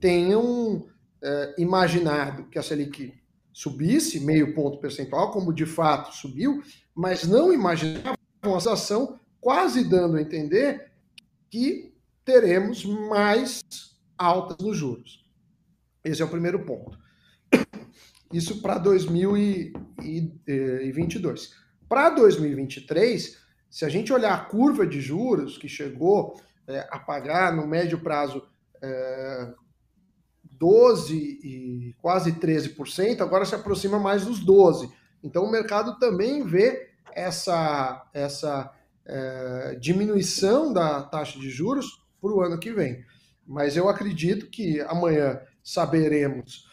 tenham 0.00 0.86
é, 1.22 1.54
imaginado 1.56 2.48
que 2.48 2.58
a 2.58 2.62
Selic 2.62 3.14
subisse 3.52 4.20
meio 4.20 4.54
ponto 4.54 4.78
percentual, 4.78 5.30
como 5.30 5.52
de 5.52 5.66
fato 5.66 6.14
subiu, 6.14 6.62
mas 6.94 7.24
não 7.24 7.52
imaginavam 7.52 8.16
essa 8.56 8.72
ação 8.72 9.20
quase 9.40 9.84
dando 9.84 10.16
a 10.16 10.22
entender 10.22 10.90
que 11.48 11.94
teremos 12.24 12.84
mais 12.84 13.62
altas 14.16 14.56
nos 14.58 14.76
juros. 14.76 15.24
Esse 16.04 16.22
é 16.22 16.24
o 16.24 16.28
primeiro 16.28 16.64
ponto. 16.64 16.98
Isso 18.32 18.62
para 18.62 18.78
2022. 18.78 21.54
Para 21.88 22.10
2023, 22.10 23.42
se 23.68 23.84
a 23.84 23.88
gente 23.88 24.12
olhar 24.12 24.34
a 24.34 24.44
curva 24.44 24.86
de 24.86 25.00
juros 25.00 25.58
que 25.58 25.68
chegou 25.68 26.40
é, 26.66 26.88
a 26.90 26.98
pagar 26.98 27.54
no 27.54 27.64
médio 27.66 28.00
prazo 28.00 28.42
é, 28.80 29.52
12 30.58 31.14
e 31.14 31.94
quase 32.00 32.32
13%, 32.32 33.20
agora 33.20 33.44
se 33.44 33.54
aproxima 33.54 33.98
mais 33.98 34.24
dos 34.24 34.42
12%. 34.44 34.90
Então 35.22 35.44
o 35.44 35.50
mercado 35.50 35.98
também 35.98 36.42
vê 36.44 36.88
essa, 37.14 38.08
essa 38.14 38.72
é, 39.04 39.76
diminuição 39.80 40.72
da 40.72 41.02
taxa 41.02 41.38
de 41.38 41.50
juros 41.50 42.02
para 42.20 42.32
o 42.32 42.40
ano 42.40 42.58
que 42.58 42.72
vem. 42.72 43.04
Mas 43.46 43.76
eu 43.76 43.88
acredito 43.88 44.50
que 44.50 44.80
amanhã 44.82 45.40
saberemos 45.62 46.71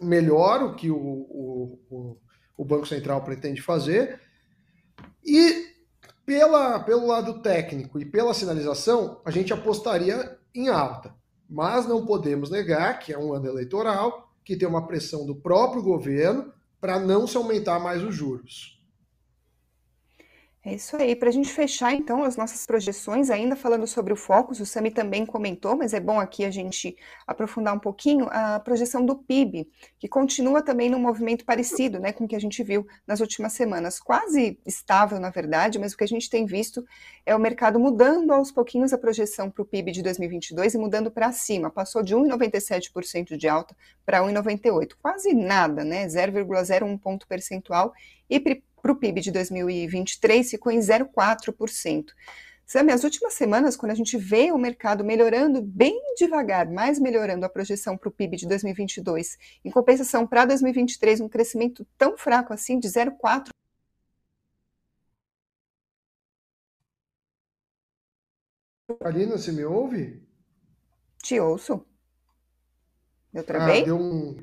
melhor 0.00 0.62
o 0.62 0.74
que 0.74 0.90
o, 0.90 0.96
o, 0.96 2.18
o 2.56 2.64
Banco 2.64 2.86
Central 2.86 3.22
pretende 3.22 3.60
fazer. 3.60 4.20
E 5.24 5.68
pela, 6.24 6.80
pelo 6.80 7.06
lado 7.06 7.40
técnico 7.40 7.98
e 7.98 8.04
pela 8.04 8.34
sinalização, 8.34 9.20
a 9.24 9.30
gente 9.30 9.52
apostaria 9.52 10.38
em 10.54 10.68
alta. 10.68 11.14
Mas 11.48 11.86
não 11.86 12.04
podemos 12.04 12.50
negar 12.50 12.98
que 12.98 13.12
é 13.12 13.18
um 13.18 13.32
ano 13.32 13.46
eleitoral, 13.46 14.30
que 14.44 14.56
tem 14.56 14.68
uma 14.68 14.86
pressão 14.86 15.24
do 15.24 15.34
próprio 15.34 15.82
governo 15.82 16.52
para 16.80 16.98
não 16.98 17.26
se 17.26 17.36
aumentar 17.36 17.78
mais 17.78 18.02
os 18.02 18.14
juros. 18.14 18.77
É 20.68 20.74
isso 20.74 20.94
aí. 20.96 21.16
Para 21.16 21.30
a 21.30 21.32
gente 21.32 21.50
fechar, 21.50 21.94
então, 21.94 22.22
as 22.22 22.36
nossas 22.36 22.66
projeções, 22.66 23.30
ainda 23.30 23.56
falando 23.56 23.86
sobre 23.86 24.12
o 24.12 24.16
Focus, 24.16 24.60
o 24.60 24.66
Sami 24.66 24.90
também 24.90 25.24
comentou, 25.24 25.74
mas 25.74 25.94
é 25.94 26.00
bom 26.00 26.20
aqui 26.20 26.44
a 26.44 26.50
gente 26.50 26.94
aprofundar 27.26 27.74
um 27.74 27.78
pouquinho 27.78 28.28
a 28.30 28.60
projeção 28.60 29.02
do 29.02 29.16
PIB, 29.16 29.66
que 29.98 30.06
continua 30.06 30.60
também 30.60 30.90
num 30.90 30.98
movimento 30.98 31.46
parecido 31.46 31.98
né, 31.98 32.12
com 32.12 32.24
o 32.24 32.28
que 32.28 32.36
a 32.36 32.38
gente 32.38 32.62
viu 32.62 32.86
nas 33.06 33.20
últimas 33.20 33.54
semanas. 33.54 33.98
Quase 33.98 34.60
estável, 34.66 35.18
na 35.18 35.30
verdade, 35.30 35.78
mas 35.78 35.94
o 35.94 35.96
que 35.96 36.04
a 36.04 36.08
gente 36.08 36.28
tem 36.28 36.44
visto 36.44 36.84
é 37.24 37.34
o 37.34 37.40
mercado 37.40 37.80
mudando 37.80 38.30
aos 38.30 38.52
pouquinhos 38.52 38.92
a 38.92 38.98
projeção 38.98 39.50
para 39.50 39.62
o 39.62 39.64
PIB 39.64 39.90
de 39.90 40.02
2022 40.02 40.74
e 40.74 40.78
mudando 40.78 41.10
para 41.10 41.32
cima. 41.32 41.70
Passou 41.70 42.02
de 42.02 42.14
1,97% 42.14 43.38
de 43.38 43.48
alta 43.48 43.74
para 44.04 44.20
1,98%. 44.20 44.96
Quase 45.00 45.32
nada, 45.32 45.82
né? 45.82 46.06
0,01 46.06 47.00
ponto 47.00 47.26
percentual. 47.26 47.94
E 48.28 48.38
para 48.80 48.92
o 48.92 48.96
PIB 48.96 49.20
de 49.20 49.30
2023 49.30 50.50
ficou 50.50 50.72
em 50.72 50.78
0,4%. 50.78 52.12
Sabe, 52.68 52.92
as 52.92 53.02
últimas 53.02 53.32
semanas, 53.32 53.76
quando 53.76 53.92
a 53.92 53.94
gente 53.94 54.18
vê 54.18 54.52
o 54.52 54.58
mercado 54.58 55.02
melhorando 55.02 55.62
bem 55.62 55.98
devagar, 56.18 56.70
mais 56.70 56.98
melhorando 56.98 57.46
a 57.46 57.48
projeção 57.48 57.96
para 57.96 58.10
o 58.10 58.12
PIB 58.12 58.36
de 58.36 58.46
2022, 58.46 59.38
em 59.64 59.70
compensação 59.70 60.26
para 60.26 60.44
2023, 60.44 61.22
um 61.22 61.30
crescimento 61.30 61.86
tão 61.96 62.18
fraco 62.18 62.52
assim, 62.52 62.78
de 62.78 62.86
0,4%. 62.86 63.48
Alina, 69.00 69.38
você 69.38 69.50
me 69.50 69.64
ouve? 69.64 70.22
Te 71.22 71.40
ouço. 71.40 71.84
Eu 73.32 73.44
travei? 73.44 73.80
Ah, 73.80 73.84
deu 73.84 73.96
um, 73.98 74.36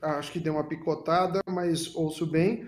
acho 0.00 0.32
que 0.32 0.40
deu 0.40 0.54
uma 0.54 0.64
picotada, 0.64 1.42
mas 1.46 1.94
ouço 1.94 2.26
bem. 2.26 2.66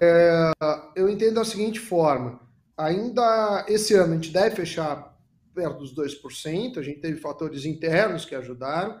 É, 0.00 0.52
eu 0.94 1.08
entendo 1.08 1.34
da 1.34 1.44
seguinte 1.44 1.80
forma: 1.80 2.40
ainda 2.76 3.64
esse 3.68 3.94
ano 3.94 4.12
a 4.12 4.16
gente 4.16 4.30
deve 4.30 4.54
fechar 4.54 5.16
perto 5.54 5.78
dos 5.78 5.94
2%, 5.94 6.78
a 6.78 6.82
gente 6.82 7.00
teve 7.00 7.20
fatores 7.20 7.64
internos 7.64 8.24
que 8.24 8.34
ajudaram, 8.34 9.00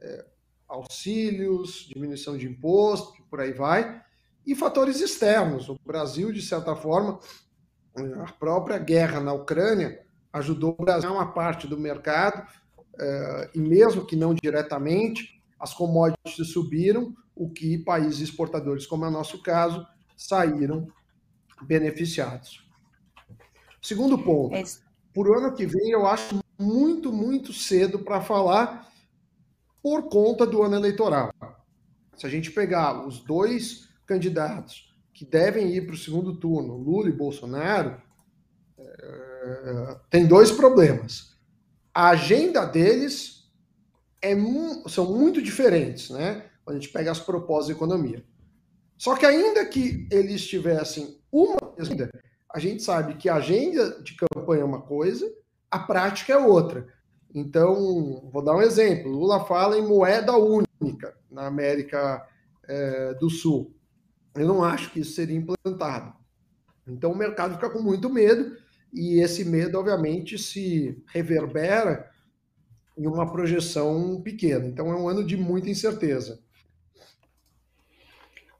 é, 0.00 0.26
auxílios, 0.68 1.88
diminuição 1.88 2.36
de 2.36 2.46
imposto, 2.46 3.24
por 3.30 3.40
aí 3.40 3.52
vai, 3.52 4.02
e 4.46 4.54
fatores 4.54 5.00
externos. 5.00 5.68
O 5.70 5.78
Brasil, 5.84 6.30
de 6.30 6.42
certa 6.42 6.76
forma, 6.76 7.18
a 7.96 8.32
própria 8.32 8.76
guerra 8.78 9.20
na 9.20 9.32
Ucrânia 9.32 10.04
ajudou 10.32 10.76
o 10.78 10.84
Brasil 10.84 11.08
a 11.08 11.12
uma 11.12 11.32
parte 11.32 11.66
do 11.66 11.78
mercado, 11.78 12.46
é, 12.98 13.50
e 13.54 13.58
mesmo 13.60 14.04
que 14.04 14.16
não 14.16 14.34
diretamente, 14.34 15.42
as 15.58 15.72
commodities 15.72 16.48
subiram, 16.52 17.14
o 17.34 17.48
que 17.50 17.78
países 17.78 18.20
exportadores, 18.20 18.86
como 18.86 19.04
é 19.04 19.08
o 19.08 19.12
nosso 19.12 19.42
caso, 19.42 19.86
saíram 20.16 20.88
beneficiados. 21.62 22.66
Segundo 23.80 24.18
ponto, 24.18 24.54
é 24.54 24.62
por 25.12 25.36
ano 25.36 25.54
que 25.54 25.66
vem 25.66 25.90
eu 25.90 26.06
acho 26.06 26.40
muito, 26.58 27.12
muito 27.12 27.52
cedo 27.52 27.98
para 27.98 28.20
falar 28.20 28.90
por 29.82 30.08
conta 30.08 30.46
do 30.46 30.62
ano 30.62 30.76
eleitoral. 30.76 31.30
Se 32.16 32.26
a 32.26 32.30
gente 32.30 32.50
pegar 32.50 33.06
os 33.06 33.20
dois 33.20 33.88
candidatos 34.06 34.94
que 35.12 35.24
devem 35.24 35.74
ir 35.74 35.86
para 35.86 35.94
o 35.94 35.98
segundo 35.98 36.36
turno, 36.36 36.76
Lula 36.76 37.08
e 37.08 37.12
Bolsonaro, 37.12 38.00
é, 38.78 39.96
tem 40.10 40.26
dois 40.26 40.50
problemas. 40.50 41.36
A 41.92 42.08
agenda 42.08 42.64
deles 42.64 43.50
é, 44.22 44.34
são 44.88 45.12
muito 45.12 45.42
diferentes, 45.42 46.10
né? 46.10 46.50
Quando 46.64 46.78
a 46.78 46.80
gente 46.80 46.92
pega 46.92 47.10
as 47.10 47.20
propostas 47.20 47.66
de 47.66 47.72
economia. 47.72 48.24
Só 48.96 49.16
que 49.16 49.26
ainda 49.26 49.64
que 49.66 50.06
eles 50.10 50.46
tivessem 50.46 51.18
uma 51.30 51.56
agenda, 51.78 52.10
a 52.52 52.58
gente 52.58 52.82
sabe 52.82 53.14
que 53.14 53.28
a 53.28 53.36
agenda 53.36 54.02
de 54.02 54.14
campanha 54.14 54.62
é 54.62 54.64
uma 54.64 54.82
coisa, 54.82 55.30
a 55.70 55.78
prática 55.78 56.32
é 56.32 56.36
outra. 56.36 56.86
Então, 57.34 58.28
vou 58.32 58.42
dar 58.42 58.54
um 58.54 58.62
exemplo. 58.62 59.10
Lula 59.10 59.44
fala 59.44 59.76
em 59.76 59.86
moeda 59.86 60.36
única 60.36 61.16
na 61.30 61.46
América 61.46 62.24
é, 62.68 63.14
do 63.14 63.28
Sul. 63.28 63.74
Eu 64.36 64.46
não 64.46 64.62
acho 64.62 64.90
que 64.90 65.00
isso 65.00 65.12
seria 65.12 65.36
implantado. 65.36 66.14
Então 66.86 67.12
o 67.12 67.16
mercado 67.16 67.54
fica 67.54 67.70
com 67.70 67.80
muito 67.80 68.10
medo 68.10 68.56
e 68.92 69.20
esse 69.20 69.44
medo, 69.44 69.78
obviamente, 69.78 70.38
se 70.38 71.02
reverbera 71.06 72.10
em 72.96 73.06
uma 73.06 73.30
projeção 73.30 74.20
pequena. 74.22 74.66
Então 74.66 74.92
é 74.92 74.96
um 74.96 75.08
ano 75.08 75.24
de 75.24 75.36
muita 75.36 75.68
incerteza. 75.68 76.40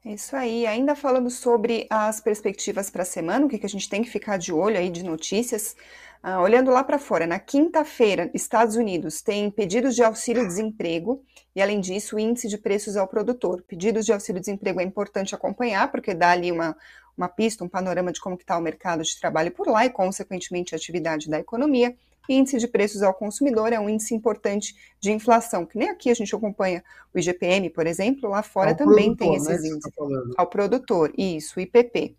É 0.05 0.13
isso 0.13 0.35
aí. 0.35 0.67
Ainda 0.67 0.95
falando 0.95 1.31
sobre 1.31 1.87
as 1.89 2.21
perspectivas 2.21 2.91
para 2.91 3.01
a 3.01 3.05
semana, 3.05 3.43
o 3.43 3.49
que, 3.49 3.57
que 3.57 3.65
a 3.65 3.69
gente 3.69 3.89
tem 3.89 4.03
que 4.03 4.09
ficar 4.09 4.37
de 4.37 4.53
olho 4.53 4.77
aí 4.77 4.87
de 4.87 5.03
notícias. 5.03 5.75
Ah, 6.21 6.39
olhando 6.41 6.69
lá 6.69 6.83
para 6.83 6.99
fora, 6.99 7.25
na 7.25 7.39
quinta-feira, 7.39 8.29
Estados 8.31 8.75
Unidos 8.75 9.23
tem 9.23 9.49
pedidos 9.49 9.95
de 9.95 10.03
auxílio-desemprego 10.03 11.23
e, 11.55 11.61
além 11.61 11.79
disso, 11.79 12.15
o 12.15 12.19
índice 12.19 12.47
de 12.47 12.57
preços 12.57 12.95
ao 12.95 13.07
produtor. 13.07 13.63
Pedidos 13.63 14.05
de 14.05 14.13
auxílio-desemprego 14.13 14.79
é 14.79 14.83
importante 14.83 15.33
acompanhar, 15.33 15.89
porque 15.91 16.13
dá 16.13 16.31
ali 16.31 16.51
uma, 16.51 16.77
uma 17.17 17.27
pista, 17.27 17.63
um 17.63 17.69
panorama 17.69 18.11
de 18.11 18.21
como 18.21 18.35
está 18.35 18.55
o 18.59 18.61
mercado 18.61 19.01
de 19.01 19.19
trabalho 19.19 19.51
por 19.51 19.67
lá 19.67 19.87
e, 19.87 19.89
consequentemente, 19.89 20.75
a 20.75 20.77
atividade 20.77 21.27
da 21.27 21.39
economia. 21.39 21.95
Índice 22.27 22.57
de 22.57 22.67
preços 22.67 23.03
ao 23.03 23.13
consumidor 23.13 23.71
é 23.71 23.79
um 23.79 23.89
índice 23.89 24.13
importante 24.13 24.75
de 24.99 25.11
inflação, 25.11 25.65
que 25.65 25.77
nem 25.77 25.89
aqui 25.89 26.09
a 26.09 26.13
gente 26.13 26.33
acompanha 26.35 26.83
o 27.13 27.19
IGPM, 27.19 27.69
por 27.69 27.85
exemplo, 27.85 28.29
lá 28.29 28.41
fora 28.41 28.71
ao 28.71 28.75
também 28.75 29.15
produtor, 29.15 29.27
tem 29.27 29.35
esses 29.35 29.61
né, 29.63 29.69
índices. 29.69 29.93
Tá 29.95 30.05
ao 30.37 30.47
produtor, 30.47 31.13
isso, 31.17 31.59
o 31.59 31.61
IPP. 31.61 32.15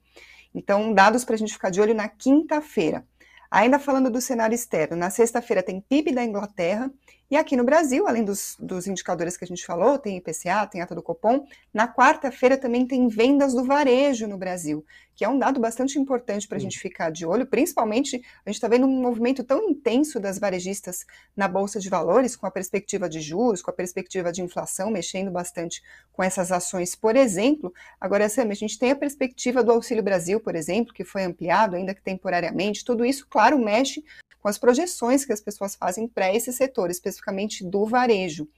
Então, 0.55 0.93
dados 0.93 1.25
para 1.25 1.35
a 1.35 1.39
gente 1.39 1.53
ficar 1.53 1.71
de 1.71 1.81
olho 1.81 1.95
na 1.95 2.09
quinta-feira. 2.09 3.05
Ainda 3.51 3.79
falando 3.79 4.11
do 4.11 4.21
cenário 4.21 4.55
externo, 4.55 4.97
na 4.97 5.11
sexta-feira 5.11 5.63
tem 5.63 5.81
PIB 5.81 6.13
da 6.13 6.25
Inglaterra 6.25 6.91
e 7.29 7.37
aqui 7.37 7.57
no 7.57 7.65
Brasil, 7.65 8.07
além 8.07 8.25
dos, 8.25 8.57
dos, 8.59 8.87
indicadores 8.87 9.37
que 9.37 9.45
a 9.45 9.49
gente 9.49 9.67
falou, 9.67 9.99
tem 9.99 10.17
IPCA, 10.17 10.65
tem 10.71 10.81
ata 10.81 10.95
do 10.95 11.03
Copom, 11.03 11.45
na 11.75 11.93
quarta-feira 11.93 12.57
também 12.57 12.87
tem 12.87 13.09
vendas 13.09 13.53
do 13.53 13.65
varejo 13.65 14.29
no 14.29 14.39
Brasil, 14.39 14.85
que 15.13 15.25
é 15.25 15.29
um 15.29 15.37
dado 15.37 15.59
bastante 15.59 15.99
importante 15.99 16.47
para 16.47 16.57
a 16.57 16.61
gente 16.61 16.79
ficar 16.79 17.11
de 17.11 17.27
olho, 17.27 17.45
principalmente 17.45 18.23
a 18.45 18.49
gente 18.49 18.57
está 18.57 18.69
vendo 18.69 18.87
um 18.87 19.03
movimento 19.03 19.43
tão 19.43 19.69
intenso 19.69 20.21
das 20.21 20.39
varejistas 20.39 21.05
na 21.37 21.49
Bolsa 21.49 21.81
de 21.81 21.89
Valores, 21.89 22.37
com 22.37 22.47
a 22.47 22.51
perspectiva 22.51 23.09
de 23.09 23.21
juros, 23.21 23.61
com 23.61 23.73
a 23.73 23.75
perspectiva 23.75 24.31
de 24.31 24.43
inflação, 24.43 24.89
mexendo 24.89 25.31
bastante 25.31 25.83
com 26.13 26.23
essas 26.23 26.53
ações, 26.53 26.95
por 26.95 27.17
exemplo. 27.17 27.75
Agora, 28.01 28.29
Sam, 28.29 28.51
a 28.51 28.55
gente 28.55 28.79
tem 28.79 28.93
a 28.93 28.97
perspectiva 28.97 29.65
do 29.65 29.73
Auxílio 29.73 30.03
Brasil, 30.03 30.39
por 30.39 30.55
exemplo, 30.55 30.95
que 30.95 31.03
foi 31.03 31.25
ampliado, 31.25 31.75
ainda 31.75 31.93
que 31.93 32.03
temporariamente, 32.03 32.85
tudo 32.85 33.05
isso, 33.05 33.27
claro, 33.29 33.59
mexe 33.59 34.05
com 34.47 34.51
as 34.51 34.59
projeções 34.59 35.25
que 35.25 35.33
as 35.33 35.41
pessoas 35.41 35.75
fazem 35.75 36.07
para 36.07 36.33
esse 36.33 36.53
setor, 36.53 36.89
especificamente 37.17 37.65
do 37.65 37.87
varejo. 37.87 38.49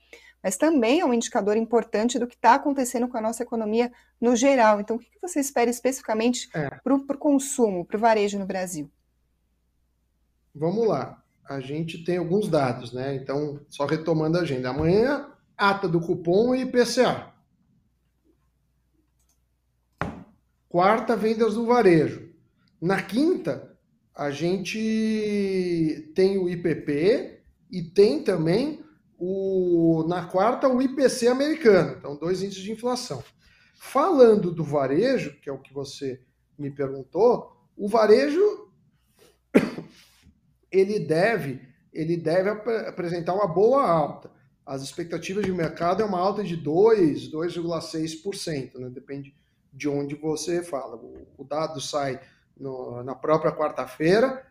Mas 0.43 0.57
também 0.57 1.01
é 1.01 1.05
um 1.05 1.13
indicador 1.13 1.57
importante 1.57 2.19
do 2.19 2.27
que 2.27 2.37
está 2.37 2.55
acontecendo 2.55 3.09
com 3.09 3.17
a 3.17 3.21
nossa 3.21 3.43
economia 3.43 3.91
no 4.21 4.37
geral. 4.37 4.81
Então, 4.81 4.97
o 4.97 4.99
que 4.99 5.11
você 5.21 5.41
espera 5.41 5.69
especificamente 5.69 6.49
é. 6.55 6.71
para 6.71 6.95
o 6.95 7.19
consumo, 7.19 7.85
para 7.85 7.97
o 7.97 8.01
varejo 8.01 8.39
no 8.39 8.47
Brasil? 8.47 8.91
Vamos 10.55 10.87
lá. 10.87 11.23
A 11.49 11.61
gente 11.61 12.05
tem 12.05 12.19
alguns 12.19 12.49
dados, 12.49 12.93
né? 12.93 13.17
Então, 13.17 13.61
só 13.69 13.87
retomando 13.87 14.39
a 14.39 14.43
agenda. 14.43 14.71
Amanhã, 14.71 15.29
ata 15.57 15.89
do 15.89 16.01
cupom 16.01 16.55
e 16.55 16.63
IPCA. 16.63 17.33
Quarta, 20.69 21.17
vendas 21.17 21.55
do 21.55 21.67
varejo. 21.67 22.29
Na 22.81 23.03
quinta, 23.03 23.77
a 24.15 24.31
gente 24.31 26.13
tem 26.15 26.39
o 26.39 26.49
IPP 26.49 27.38
e 27.71 27.83
tem 27.83 28.23
também 28.23 28.85
o 29.19 30.05
na 30.09 30.27
quarta 30.27 30.69
o 30.69 30.81
IPC 30.81 31.29
americano, 31.29 31.97
então 31.99 32.17
dois 32.17 32.43
índices 32.43 32.63
de 32.63 32.73
inflação. 32.73 33.23
Falando 33.75 34.53
do 34.53 34.65
varejo, 34.65 35.39
que 35.41 35.49
é 35.49 35.53
o 35.53 35.59
que 35.59 35.73
você 35.73 36.21
me 36.59 36.71
perguntou, 36.71 37.53
o 37.77 37.89
varejo 37.89 38.41
ele 40.71 40.99
deve 40.99 41.67
ele 41.93 42.17
deve 42.17 42.51
ap 42.51 42.69
apresentar 42.87 43.35
uma 43.35 43.47
boa 43.47 43.89
alta. 43.89 44.31
As 44.65 44.83
expectativas 44.83 45.45
de 45.45 45.53
mercado 45.53 46.03
é 46.03 46.05
uma 46.05 46.19
alta 46.19 46.45
de 46.45 46.55
2, 46.55 47.33
2,6%, 47.33 48.79
né? 48.79 48.91
depende 48.91 49.35
de 49.73 49.89
onde 49.89 50.15
você 50.15 50.63
fala. 50.63 50.97
O, 51.37 51.45
dado 51.45 51.81
sai 51.81 52.21
no, 52.57 53.03
na 53.03 53.15
própria 53.15 53.51
quarta-feira, 53.51 54.47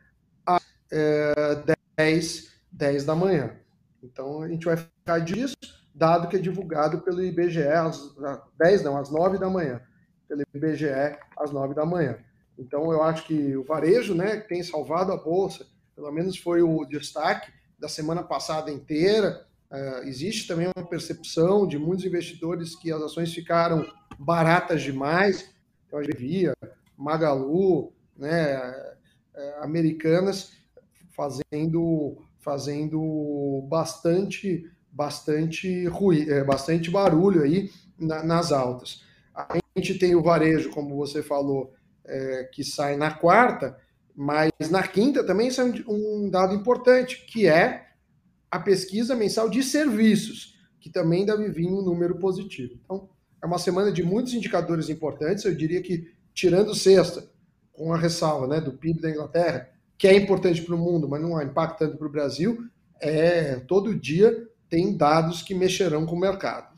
às 0.46 0.64
é, 0.92 1.64
10, 1.96 2.52
10 2.72 3.06
da 3.06 3.16
manhã. 3.16 3.56
Então 4.04 4.42
a 4.42 4.48
gente 4.48 4.66
vai 4.66 4.78
ficar 4.78 5.20
disso, 5.20 5.56
dado 5.94 6.28
que 6.28 6.36
é 6.36 6.40
divulgado 6.40 7.02
pelo 7.02 7.24
IBGE 7.24 7.68
às 7.68 8.16
10, 8.58 8.84
não, 8.84 8.98
às 8.98 9.10
9 9.10 9.38
da 9.38 9.50
manhã. 9.50 9.82
Pelo 10.28 10.44
IBGE 10.54 11.18
às 11.38 11.52
9 11.52 11.74
da 11.74 11.86
manhã. 11.86 12.18
Então 12.58 12.92
eu 12.92 13.04
acho 13.04 13.26
que 13.26 13.56
o 13.56 13.64
varejo, 13.64 14.16
né, 14.16 14.38
tem 14.38 14.64
salvado 14.64 15.12
a 15.12 15.18
bolsa, 15.18 15.66
pelo 15.96 16.12
menos 16.12 16.38
foi 16.38 16.62
o 16.62 16.86
destaque 16.86 17.52
da 17.78 17.88
semana 17.88 18.24
passada 18.24 18.72
inteira. 18.72 19.46
Uh, 19.72 20.08
existe 20.08 20.48
também 20.48 20.72
uma 20.76 20.88
percepção 20.88 21.68
de 21.68 21.78
muitos 21.78 22.06
investidores 22.06 22.76
que 22.76 22.92
as 22.92 23.02
ações 23.02 23.34
ficaram 23.34 23.86
baratas 24.18 24.82
demais. 24.82 25.54
Então 25.86 26.00
a 26.00 26.04
gente 26.04 26.18
via 26.18 26.54
Magalu, 26.98 27.94
né, 28.16 28.56
é, 29.36 29.60
americanas 29.62 30.52
fazendo 31.16 32.18
fazendo 32.48 33.68
bastante 33.68 34.72
bastante 34.90 35.86
ruído, 35.88 36.32
é, 36.32 36.44
bastante 36.46 36.90
barulho 36.90 37.44
aí 37.44 37.70
nas 38.00 38.54
altas. 38.54 39.04
A 39.36 39.58
gente 39.76 40.00
tem 40.00 40.16
o 40.16 40.24
varejo, 40.24 40.70
como 40.70 40.96
você 40.96 41.22
falou, 41.22 41.74
é, 42.06 42.50
que 42.52 42.64
sai 42.64 42.96
na 42.96 43.12
quarta, 43.12 43.78
mas 44.16 44.50
na 44.72 44.82
quinta 44.88 45.26
também 45.26 45.52
sai 45.52 45.84
um 45.88 46.30
dado 46.30 46.56
importante, 46.56 47.26
que 47.28 47.46
é 47.46 47.90
a 48.50 48.60
pesquisa 48.60 49.14
mensal 49.14 49.50
de 49.50 49.62
serviços, 49.62 50.58
que 50.80 50.90
também 50.90 51.26
deve 51.26 51.50
vir 51.50 51.68
um 51.68 51.82
número 51.82 52.18
positivo. 52.18 52.80
Então, 52.84 53.10
é 53.44 53.46
uma 53.46 53.60
semana 53.60 53.92
de 53.92 54.02
muitos 54.02 54.34
indicadores 54.34 54.90
importantes. 54.90 55.44
Eu 55.44 55.54
diria 55.54 55.82
que, 55.82 56.12
tirando 56.34 56.74
sexta, 56.74 57.30
com 57.74 57.94
a 57.94 57.98
ressalva 57.98 58.48
né, 58.48 58.62
do 58.62 58.72
PIB 58.72 59.02
da 59.02 59.12
Inglaterra, 59.12 59.70
que 59.98 60.08
é 60.08 60.16
importante 60.16 60.62
para 60.62 60.76
o 60.76 60.78
mundo, 60.78 61.08
mas 61.08 61.22
não 61.22 61.42
impacta 61.42 61.86
tanto 61.86 61.98
para 61.98 62.08
o 62.08 62.12
Brasil, 62.12 62.66
é, 63.02 63.56
todo 63.68 63.98
dia 63.98 64.48
tem 64.70 64.96
dados 64.96 65.42
que 65.42 65.56
mexerão 65.56 66.06
com 66.06 66.16
o 66.16 66.20
mercado. 66.20 66.78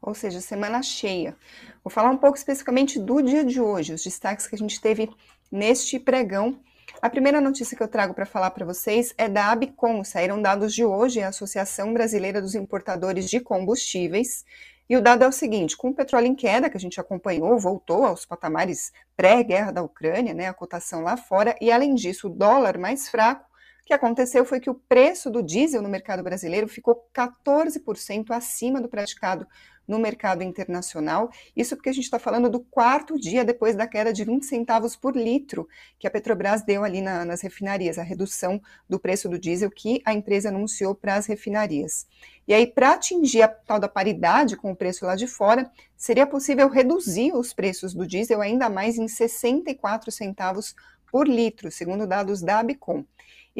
Ou 0.00 0.14
seja, 0.14 0.40
semana 0.40 0.82
cheia. 0.82 1.36
Vou 1.84 1.90
falar 1.90 2.10
um 2.10 2.16
pouco 2.16 2.38
especificamente 2.38 2.98
do 2.98 3.20
dia 3.20 3.44
de 3.44 3.60
hoje, 3.60 3.92
os 3.92 4.02
destaques 4.02 4.46
que 4.46 4.54
a 4.54 4.58
gente 4.58 4.80
teve 4.80 5.10
neste 5.50 5.98
pregão. 5.98 6.60
A 7.02 7.08
primeira 7.08 7.40
notícia 7.40 7.76
que 7.76 7.82
eu 7.82 7.88
trago 7.88 8.14
para 8.14 8.26
falar 8.26 8.50
para 8.50 8.64
vocês 8.64 9.14
é 9.16 9.28
da 9.28 9.50
Abicom. 9.50 10.02
Saíram 10.04 10.40
dados 10.40 10.74
de 10.74 10.84
hoje, 10.84 11.22
a 11.22 11.28
Associação 11.28 11.92
Brasileira 11.92 12.40
dos 12.40 12.54
Importadores 12.54 13.28
de 13.28 13.40
Combustíveis. 13.40 14.44
E 14.90 14.96
o 14.96 15.00
dado 15.00 15.22
é 15.22 15.28
o 15.28 15.32
seguinte: 15.32 15.76
com 15.76 15.90
o 15.90 15.94
petróleo 15.94 16.26
em 16.26 16.34
queda, 16.34 16.68
que 16.68 16.76
a 16.76 16.80
gente 16.80 17.00
acompanhou, 17.00 17.56
voltou 17.60 18.04
aos 18.04 18.26
patamares 18.26 18.92
pré-guerra 19.16 19.70
da 19.70 19.82
Ucrânia, 19.84 20.34
né, 20.34 20.48
a 20.48 20.52
cotação 20.52 21.02
lá 21.02 21.16
fora, 21.16 21.54
e 21.60 21.70
além 21.70 21.94
disso, 21.94 22.26
o 22.26 22.30
dólar 22.30 22.76
mais 22.76 23.08
fraco, 23.08 23.48
que 23.90 23.94
aconteceu 23.94 24.44
foi 24.44 24.60
que 24.60 24.70
o 24.70 24.74
preço 24.74 25.28
do 25.28 25.42
diesel 25.42 25.82
no 25.82 25.88
mercado 25.88 26.22
brasileiro 26.22 26.68
ficou 26.68 27.08
14% 27.12 28.30
acima 28.30 28.80
do 28.80 28.88
praticado 28.88 29.44
no 29.84 29.98
mercado 29.98 30.44
internacional. 30.44 31.28
Isso 31.56 31.74
porque 31.74 31.88
a 31.88 31.92
gente 31.92 32.04
está 32.04 32.16
falando 32.16 32.48
do 32.48 32.60
quarto 32.60 33.18
dia 33.18 33.44
depois 33.44 33.74
da 33.74 33.88
queda 33.88 34.12
de 34.12 34.24
20 34.24 34.46
centavos 34.46 34.94
por 34.94 35.16
litro 35.16 35.66
que 35.98 36.06
a 36.06 36.10
Petrobras 36.10 36.62
deu 36.62 36.84
ali 36.84 37.00
na, 37.00 37.24
nas 37.24 37.40
refinarias, 37.40 37.98
a 37.98 38.04
redução 38.04 38.62
do 38.88 39.00
preço 39.00 39.28
do 39.28 39.36
diesel 39.36 39.72
que 39.72 40.00
a 40.04 40.14
empresa 40.14 40.50
anunciou 40.50 40.94
para 40.94 41.16
as 41.16 41.26
refinarias. 41.26 42.06
E 42.46 42.54
aí, 42.54 42.68
para 42.68 42.92
atingir 42.92 43.42
a 43.42 43.48
tal 43.48 43.80
da 43.80 43.88
paridade 43.88 44.56
com 44.56 44.70
o 44.70 44.76
preço 44.76 45.04
lá 45.04 45.16
de 45.16 45.26
fora, 45.26 45.68
seria 45.96 46.28
possível 46.28 46.68
reduzir 46.68 47.32
os 47.32 47.52
preços 47.52 47.92
do 47.92 48.06
diesel 48.06 48.40
ainda 48.40 48.70
mais 48.70 48.98
em 48.98 49.08
64 49.08 50.12
centavos 50.12 50.76
por 51.10 51.26
litro, 51.26 51.72
segundo 51.72 52.06
dados 52.06 52.40
da 52.40 52.60
Abicom. 52.60 53.04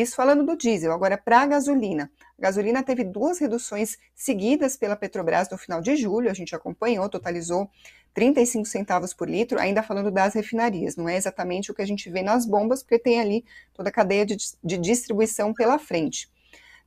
Isso 0.00 0.16
falando 0.16 0.46
do 0.46 0.56
diesel. 0.56 0.92
Agora, 0.92 1.18
para 1.18 1.42
a 1.42 1.46
gasolina, 1.46 2.10
A 2.38 2.42
gasolina 2.42 2.82
teve 2.82 3.04
duas 3.04 3.38
reduções 3.38 3.98
seguidas 4.14 4.74
pela 4.74 4.96
Petrobras 4.96 5.50
no 5.50 5.58
final 5.58 5.82
de 5.82 5.94
julho, 5.94 6.30
a 6.30 6.32
gente 6.32 6.54
acompanhou, 6.54 7.06
totalizou 7.06 7.68
35 8.14 8.64
centavos 8.64 9.12
por 9.12 9.28
litro, 9.28 9.60
ainda 9.60 9.82
falando 9.82 10.10
das 10.10 10.32
refinarias, 10.32 10.96
não 10.96 11.06
é 11.06 11.18
exatamente 11.18 11.70
o 11.70 11.74
que 11.74 11.82
a 11.82 11.86
gente 11.86 12.08
vê 12.08 12.22
nas 12.22 12.46
bombas, 12.46 12.82
porque 12.82 12.98
tem 12.98 13.20
ali 13.20 13.44
toda 13.74 13.90
a 13.90 13.92
cadeia 13.92 14.24
de, 14.24 14.38
de 14.64 14.78
distribuição 14.78 15.52
pela 15.52 15.78
frente. 15.78 16.30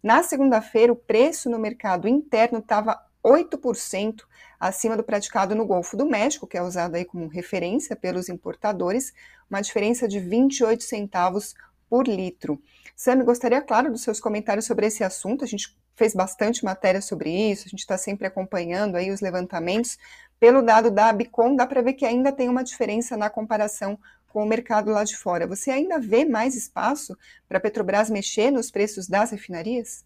Na 0.02 0.24
segunda-feira, 0.24 0.92
o 0.92 0.96
preço 0.96 1.52
no 1.52 1.60
mercado 1.60 2.08
interno 2.08 2.58
estava 2.58 3.00
8% 3.24 4.24
acima 4.60 4.98
do 4.98 5.04
praticado 5.04 5.54
no 5.54 5.68
Golfo 5.68 5.96
do 5.96 6.08
México, 6.08 6.48
que 6.48 6.58
é 6.58 6.64
usado 6.64 6.96
aí 6.96 7.06
como 7.06 7.28
referência 7.28 7.96
pelos 7.96 8.28
importadores, 8.28 9.14
uma 9.48 9.62
diferença 9.62 10.08
de 10.08 10.20
28 10.20 10.84
centavos 10.84 11.54
por 11.94 12.08
litro. 12.08 12.60
Sam, 12.96 13.24
gostaria, 13.24 13.62
claro, 13.62 13.92
dos 13.92 14.02
seus 14.02 14.20
comentários 14.20 14.66
sobre 14.66 14.88
esse 14.88 15.04
assunto. 15.04 15.44
A 15.44 15.48
gente 15.48 15.78
fez 15.96 16.16
bastante 16.16 16.66
matéria 16.66 17.00
sobre 17.00 17.30
isso, 17.30 17.68
a 17.68 17.70
gente 17.70 17.82
está 17.82 18.00
sempre 18.00 18.26
acompanhando 18.26 18.96
aí 18.96 19.12
os 19.12 19.22
levantamentos. 19.22 20.00
Pelo 20.40 20.64
dado 20.64 20.90
da 20.90 21.10
Abicom, 21.10 21.56
dá 21.56 21.68
para 21.68 21.84
ver 21.84 21.94
que 21.94 22.04
ainda 22.04 22.32
tem 22.32 22.50
uma 22.50 22.64
diferença 22.64 23.16
na 23.16 23.30
comparação 23.30 23.96
com 24.28 24.42
o 24.42 24.48
mercado 24.48 24.90
lá 24.90 25.04
de 25.04 25.16
fora. 25.16 25.46
Você 25.46 25.70
ainda 25.70 26.00
vê 26.00 26.26
mais 26.26 26.56
espaço 26.56 27.16
para 27.48 27.60
a 27.60 27.62
Petrobras 27.62 28.10
mexer 28.10 28.50
nos 28.50 28.72
preços 28.72 29.08
das 29.08 29.30
refinarias? 29.30 30.04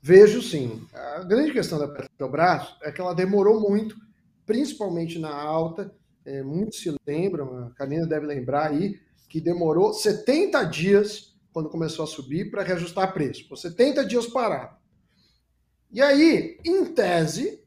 Vejo 0.00 0.40
sim. 0.40 0.86
A 0.94 1.24
grande 1.24 1.50
questão 1.50 1.76
da 1.76 1.88
Petrobras 1.88 2.76
é 2.82 2.92
que 2.92 3.00
ela 3.00 3.16
demorou 3.16 3.68
muito, 3.68 3.96
principalmente 4.46 5.18
na 5.18 5.34
alta. 5.34 5.92
É, 6.24 6.40
muitos 6.40 6.80
se 6.80 6.94
lembram, 7.04 7.66
a 7.66 7.70
Karina 7.70 8.06
deve 8.06 8.26
lembrar 8.26 8.70
aí, 8.70 9.04
que 9.36 9.40
demorou 9.42 9.92
70 9.92 10.64
dias 10.64 11.36
quando 11.52 11.68
começou 11.68 12.06
a 12.06 12.08
subir 12.08 12.50
para 12.50 12.62
reajustar 12.62 13.12
preço. 13.12 13.46
Por 13.46 13.58
70 13.58 14.02
dias 14.06 14.26
parado. 14.26 14.74
E 15.92 16.00
aí, 16.00 16.58
em 16.64 16.86
tese, 16.86 17.62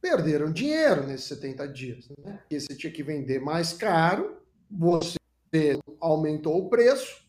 perderam 0.00 0.52
dinheiro 0.52 1.06
nesses 1.06 1.28
70 1.28 1.68
dias. 1.68 2.08
Né? 2.18 2.40
Você 2.50 2.74
tinha 2.74 2.92
que 2.92 3.04
vender 3.04 3.38
mais 3.40 3.72
caro, 3.72 4.36
você 4.68 5.78
aumentou 6.00 6.58
o 6.58 6.68
preço 6.68 7.24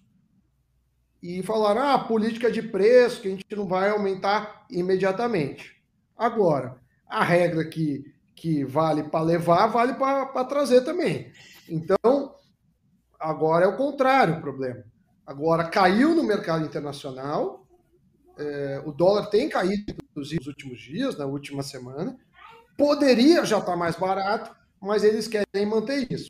e 1.21 1.43
falaram: 1.43 1.81
ah, 1.81 1.99
política 1.99 2.51
de 2.51 2.63
preço, 2.63 3.21
que 3.21 3.27
a 3.27 3.31
gente 3.31 3.55
não 3.55 3.67
vai 3.67 3.91
aumentar 3.91 4.65
imediatamente. 4.71 5.79
Agora, 6.17 6.81
a 7.07 7.23
regra 7.23 7.63
que, 7.63 8.11
que 8.35 8.65
vale 8.65 9.03
para 9.03 9.23
levar, 9.23 9.67
vale 9.67 9.93
para 9.93 10.45
trazer 10.45 10.81
também. 10.81 11.31
Então, 11.69 12.40
agora 13.21 13.65
é 13.65 13.67
o 13.67 13.77
contrário 13.77 14.35
o 14.35 14.41
problema. 14.41 14.83
Agora 15.25 15.69
caiu 15.69 16.15
no 16.15 16.23
mercado 16.23 16.65
internacional, 16.65 17.65
é, 18.37 18.81
o 18.85 18.91
dólar 18.91 19.27
tem 19.27 19.47
caído, 19.47 19.93
inclusive, 20.09 20.39
nos 20.39 20.47
últimos 20.47 20.81
dias, 20.81 21.17
na 21.17 21.25
última 21.25 21.63
semana. 21.63 22.17
Poderia 22.77 23.45
já 23.45 23.59
estar 23.59 23.73
tá 23.73 23.77
mais 23.77 23.95
barato, 23.95 24.53
mas 24.81 25.03
eles 25.03 25.27
querem 25.27 25.65
manter 25.65 26.11
isso. 26.11 26.29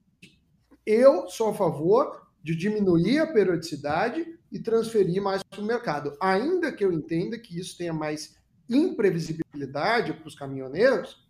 Eu 0.86 1.28
sou 1.30 1.50
a 1.50 1.54
favor 1.54 2.28
de 2.44 2.56
diminuir 2.56 3.20
a 3.20 3.32
periodicidade 3.32 4.26
e 4.52 4.60
transferir 4.60 5.22
mais 5.22 5.42
para 5.44 5.62
o 5.62 5.66
mercado. 5.66 6.18
Ainda 6.20 6.72
que 6.72 6.84
eu 6.84 6.92
entenda 6.92 7.38
que 7.38 7.58
isso 7.58 7.78
tenha 7.78 7.94
mais 7.94 8.36
imprevisibilidade 8.70 10.14
para 10.14 10.28
os 10.28 10.36
caminhoneiros, 10.36 11.28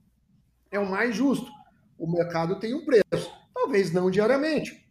é 0.71 0.80
o 0.80 0.89
mais 0.89 1.15
justo. 1.15 1.52
O 1.97 2.12
mercado 2.12 2.60
tem 2.60 2.74
um 2.74 2.86
preço, 2.86 3.32
talvez 3.54 3.91
não 3.91 4.10
diariamente, 4.10 4.89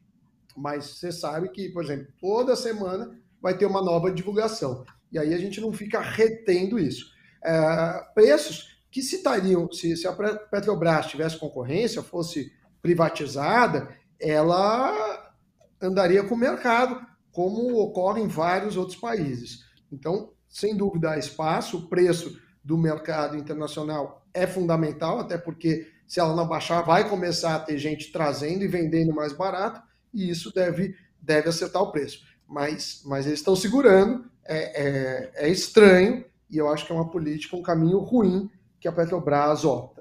mas 0.56 0.98
você 0.98 1.12
sabe 1.12 1.48
que, 1.50 1.68
por 1.68 1.84
exemplo, 1.84 2.06
toda 2.20 2.56
semana 2.56 3.18
vai 3.40 3.56
ter 3.56 3.66
uma 3.66 3.82
nova 3.82 4.10
divulgação. 4.10 4.84
E 5.10 5.18
aí 5.18 5.34
a 5.34 5.38
gente 5.38 5.60
não 5.60 5.72
fica 5.72 6.00
retendo 6.00 6.78
isso. 6.78 7.06
É, 7.42 8.04
preços 8.14 8.78
que 8.90 9.02
se 9.02 9.16
estariam, 9.16 9.70
se, 9.72 9.96
se 9.96 10.06
a 10.06 10.12
Petrobras 10.12 11.06
tivesse 11.06 11.38
concorrência, 11.38 12.02
fosse 12.02 12.52
privatizada, 12.82 13.88
ela 14.20 15.32
andaria 15.80 16.22
com 16.24 16.34
o 16.34 16.38
mercado, 16.38 17.00
como 17.32 17.80
ocorre 17.80 18.20
em 18.20 18.28
vários 18.28 18.76
outros 18.76 18.98
países. 18.98 19.64
Então, 19.90 20.32
sem 20.48 20.76
dúvida, 20.76 21.12
há 21.12 21.18
espaço, 21.18 21.78
o 21.78 21.88
preço 21.88 22.38
do 22.62 22.76
mercado 22.76 23.36
internacional 23.36 24.26
é 24.34 24.46
fundamental, 24.46 25.20
até 25.20 25.38
porque 25.38 25.86
se 26.06 26.18
ela 26.18 26.34
não 26.34 26.46
baixar, 26.46 26.82
vai 26.82 27.08
começar 27.08 27.54
a 27.54 27.60
ter 27.60 27.78
gente 27.78 28.10
trazendo 28.12 28.64
e 28.64 28.68
vendendo 28.68 29.14
mais 29.14 29.32
barato, 29.32 29.80
e 30.12 30.30
isso 30.30 30.52
deve, 30.52 30.94
deve 31.20 31.48
acertar 31.48 31.82
o 31.82 31.92
preço. 31.92 32.24
Mas, 32.46 33.02
mas 33.04 33.26
eles 33.26 33.38
estão 33.38 33.54
segurando, 33.54 34.30
é, 34.44 34.82
é, 34.82 35.32
é 35.46 35.48
estranho, 35.48 36.24
e 36.50 36.58
eu 36.58 36.68
acho 36.68 36.84
que 36.84 36.92
é 36.92 36.94
uma 36.94 37.10
política, 37.10 37.56
um 37.56 37.62
caminho 37.62 37.98
ruim 37.98 38.50
que 38.80 38.88
a 38.88 38.92
Petrobras 38.92 39.64
opta. 39.64 40.00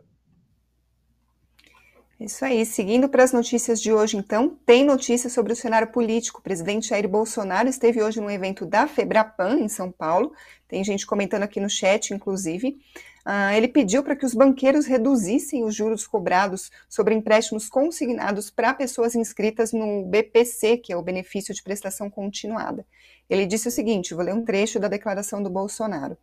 Isso 2.19 2.43
aí. 2.43 2.65
Seguindo 2.65 3.07
para 3.07 3.23
as 3.23 3.31
notícias 3.31 3.81
de 3.81 3.93
hoje, 3.93 4.17
então, 4.17 4.57
tem 4.65 4.83
notícia 4.83 5.29
sobre 5.29 5.53
o 5.53 5.55
cenário 5.55 5.87
político. 5.87 6.39
O 6.39 6.43
presidente 6.43 6.89
Jair 6.89 7.07
Bolsonaro 7.07 7.69
esteve 7.69 8.03
hoje 8.03 8.19
no 8.19 8.29
evento 8.29 8.65
da 8.65 8.87
Febrapan, 8.87 9.57
em 9.59 9.69
São 9.69 9.89
Paulo. 9.89 10.33
Tem 10.67 10.83
gente 10.83 11.07
comentando 11.07 11.43
aqui 11.43 11.61
no 11.61 11.69
chat, 11.69 12.13
inclusive. 12.13 12.77
Uh, 13.25 13.53
ele 13.55 13.67
pediu 13.67 14.01
para 14.01 14.15
que 14.15 14.25
os 14.25 14.33
banqueiros 14.33 14.85
reduzissem 14.85 15.63
os 15.63 15.75
juros 15.75 16.07
cobrados 16.07 16.71
sobre 16.87 17.13
empréstimos 17.13 17.69
consignados 17.69 18.49
para 18.49 18.73
pessoas 18.73 19.15
inscritas 19.15 19.71
no 19.73 20.05
BPC, 20.05 20.77
que 20.77 20.93
é 20.93 20.97
o 20.97 21.01
Benefício 21.01 21.53
de 21.53 21.61
Prestação 21.61 22.09
Continuada. 22.09 22.85
Ele 23.29 23.45
disse 23.45 23.67
o 23.67 23.71
seguinte: 23.71 24.13
vou 24.13 24.23
ler 24.23 24.33
um 24.33 24.43
trecho 24.43 24.79
da 24.79 24.87
declaração 24.87 25.43
do 25.43 25.49
Bolsonaro. 25.49 26.17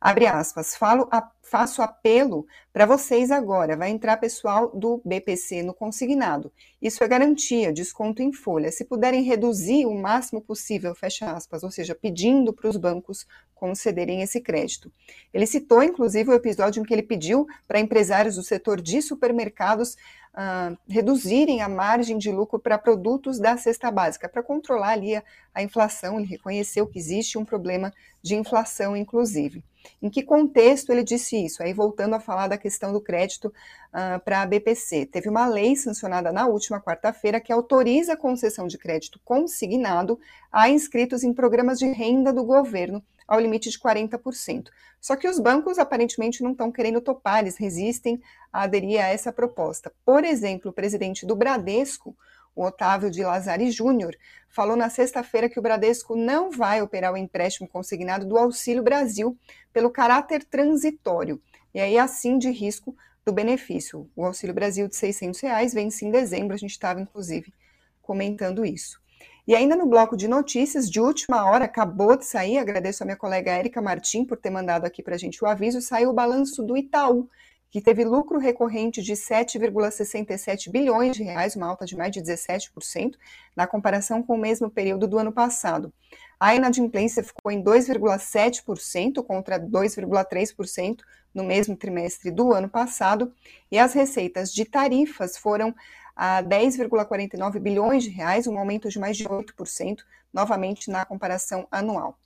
Abre 0.00 0.26
aspas, 0.26 0.74
falo 0.74 1.08
a, 1.12 1.30
faço 1.40 1.80
apelo 1.80 2.44
para 2.72 2.84
vocês 2.84 3.30
agora. 3.30 3.76
Vai 3.76 3.90
entrar 3.90 4.16
pessoal 4.16 4.68
do 4.74 5.00
BPC 5.04 5.62
no 5.62 5.72
consignado. 5.72 6.52
Isso 6.82 7.04
é 7.04 7.06
garantia, 7.06 7.72
desconto 7.72 8.22
em 8.22 8.32
folha. 8.32 8.72
Se 8.72 8.84
puderem 8.84 9.22
reduzir 9.22 9.86
o 9.86 9.94
máximo 9.94 10.40
possível, 10.40 10.92
fecha 10.96 11.30
aspas, 11.30 11.62
ou 11.62 11.70
seja, 11.70 11.94
pedindo 11.94 12.52
para 12.52 12.68
os 12.68 12.76
bancos 12.76 13.24
concederem 13.54 14.20
esse 14.20 14.40
crédito. 14.40 14.90
Ele 15.32 15.46
citou, 15.46 15.80
inclusive, 15.80 16.28
o 16.28 16.34
episódio 16.34 16.80
em 16.80 16.84
que 16.84 16.92
ele 16.92 17.04
pediu 17.04 17.46
para 17.68 17.78
empresários 17.78 18.34
do 18.34 18.42
setor 18.42 18.80
de 18.80 19.00
supermercados 19.00 19.96
uh, 20.34 20.76
reduzirem 20.88 21.62
a 21.62 21.68
margem 21.68 22.18
de 22.18 22.32
lucro 22.32 22.58
para 22.58 22.76
produtos 22.76 23.38
da 23.38 23.56
cesta 23.56 23.88
básica, 23.88 24.28
para 24.28 24.42
controlar 24.42 24.90
ali 24.90 25.14
a, 25.14 25.22
a 25.54 25.62
inflação. 25.62 26.18
Ele 26.18 26.26
reconheceu 26.26 26.88
que 26.88 26.98
existe 26.98 27.38
um 27.38 27.44
problema 27.44 27.92
de 28.20 28.34
inflação, 28.34 28.96
inclusive. 28.96 29.62
Em 30.00 30.10
que 30.10 30.22
contexto 30.22 30.90
ele 30.90 31.02
disse 31.02 31.36
isso? 31.36 31.62
Aí 31.62 31.72
voltando 31.72 32.14
a 32.14 32.20
falar 32.20 32.48
da 32.48 32.58
questão 32.58 32.92
do 32.92 33.00
crédito 33.00 33.52
uh, 33.92 34.20
para 34.24 34.42
a 34.42 34.46
BPC. 34.46 35.06
Teve 35.06 35.28
uma 35.28 35.46
lei 35.46 35.76
sancionada 35.76 36.32
na 36.32 36.46
última 36.46 36.80
quarta-feira 36.80 37.40
que 37.40 37.52
autoriza 37.52 38.14
a 38.14 38.16
concessão 38.16 38.66
de 38.66 38.78
crédito 38.78 39.20
consignado 39.24 40.18
a 40.50 40.68
inscritos 40.68 41.22
em 41.22 41.32
programas 41.32 41.78
de 41.78 41.86
renda 41.86 42.32
do 42.32 42.44
governo 42.44 43.02
ao 43.26 43.38
limite 43.38 43.70
de 43.70 43.78
40%. 43.78 44.68
Só 45.00 45.16
que 45.16 45.28
os 45.28 45.38
bancos 45.38 45.78
aparentemente 45.78 46.42
não 46.42 46.52
estão 46.52 46.70
querendo 46.70 47.00
topar, 47.00 47.40
eles 47.40 47.56
resistem 47.56 48.20
a 48.52 48.62
aderir 48.62 49.00
a 49.00 49.08
essa 49.08 49.32
proposta. 49.32 49.92
Por 50.04 50.24
exemplo, 50.24 50.70
o 50.70 50.74
presidente 50.74 51.24
do 51.26 51.34
Bradesco, 51.34 52.16
o 52.54 52.64
Otávio 52.64 53.10
de 53.10 53.24
Lazari 53.24 53.70
Júnior, 53.70 54.14
falou 54.48 54.76
na 54.76 54.90
sexta-feira 54.90 55.48
que 55.48 55.58
o 55.58 55.62
Bradesco 55.62 56.14
não 56.14 56.50
vai 56.50 56.82
operar 56.82 57.12
o 57.12 57.16
empréstimo 57.16 57.66
consignado 57.66 58.26
do 58.26 58.36
Auxílio 58.36 58.82
Brasil 58.82 59.36
pelo 59.72 59.90
caráter 59.90 60.44
transitório, 60.44 61.40
e 61.74 61.80
aí 61.80 61.96
assim 61.96 62.36
de 62.38 62.50
risco 62.50 62.94
do 63.24 63.32
benefício. 63.32 64.08
O 64.16 64.24
Auxílio 64.24 64.54
Brasil 64.54 64.88
de 64.88 64.96
600 64.96 65.40
reais 65.40 65.72
vence 65.74 66.04
em 66.04 66.10
dezembro, 66.10 66.54
a 66.54 66.58
gente 66.58 66.72
estava 66.72 67.00
inclusive 67.00 67.52
comentando 68.00 68.64
isso. 68.64 69.00
E 69.46 69.54
ainda 69.54 69.74
no 69.74 69.86
bloco 69.86 70.16
de 70.16 70.28
notícias, 70.28 70.88
de 70.88 71.00
última 71.00 71.44
hora, 71.44 71.64
acabou 71.64 72.16
de 72.16 72.24
sair, 72.24 72.58
agradeço 72.58 73.02
a 73.02 73.06
minha 73.06 73.16
colega 73.16 73.52
Érica 73.52 73.82
Martim 73.82 74.24
por 74.24 74.36
ter 74.36 74.50
mandado 74.50 74.84
aqui 74.84 75.02
para 75.02 75.14
a 75.14 75.18
gente 75.18 75.42
o 75.42 75.46
aviso, 75.46 75.80
saiu 75.80 76.10
o 76.10 76.12
balanço 76.12 76.62
do 76.62 76.76
Itaú, 76.76 77.28
que 77.68 77.80
teve 77.80 78.04
lucro 78.04 78.38
recorrente 78.38 79.02
de 79.02 79.14
7,67 79.14 80.70
bilhões 80.70 81.16
de 81.16 81.22
reais, 81.22 81.56
uma 81.56 81.66
alta 81.66 81.86
de 81.86 81.96
mais 81.96 82.12
de 82.12 82.20
17%, 82.20 83.14
na 83.56 83.66
comparação 83.66 84.22
com 84.22 84.34
o 84.34 84.38
mesmo 84.38 84.70
período 84.70 85.08
do 85.08 85.18
ano 85.18 85.32
passado. 85.32 85.92
A 86.38 86.54
inadimplência 86.54 87.24
ficou 87.24 87.50
em 87.50 87.64
2,7% 87.64 89.24
contra 89.24 89.58
2,3% 89.58 90.98
no 91.34 91.44
mesmo 91.44 91.76
trimestre 91.76 92.30
do 92.30 92.52
ano 92.52 92.68
passado, 92.68 93.32
e 93.70 93.78
as 93.78 93.92
receitas 93.92 94.52
de 94.52 94.64
tarifas 94.64 95.36
foram 95.36 95.74
a 96.14 96.42
10,49 96.42 97.58
bilhões 97.58 98.04
de 98.04 98.10
reais, 98.10 98.46
um 98.46 98.58
aumento 98.58 98.88
de 98.88 98.98
mais 98.98 99.16
de 99.16 99.24
8%, 99.24 99.98
novamente 100.32 100.90
na 100.90 101.04
comparação 101.04 101.66
anual. 101.70 102.18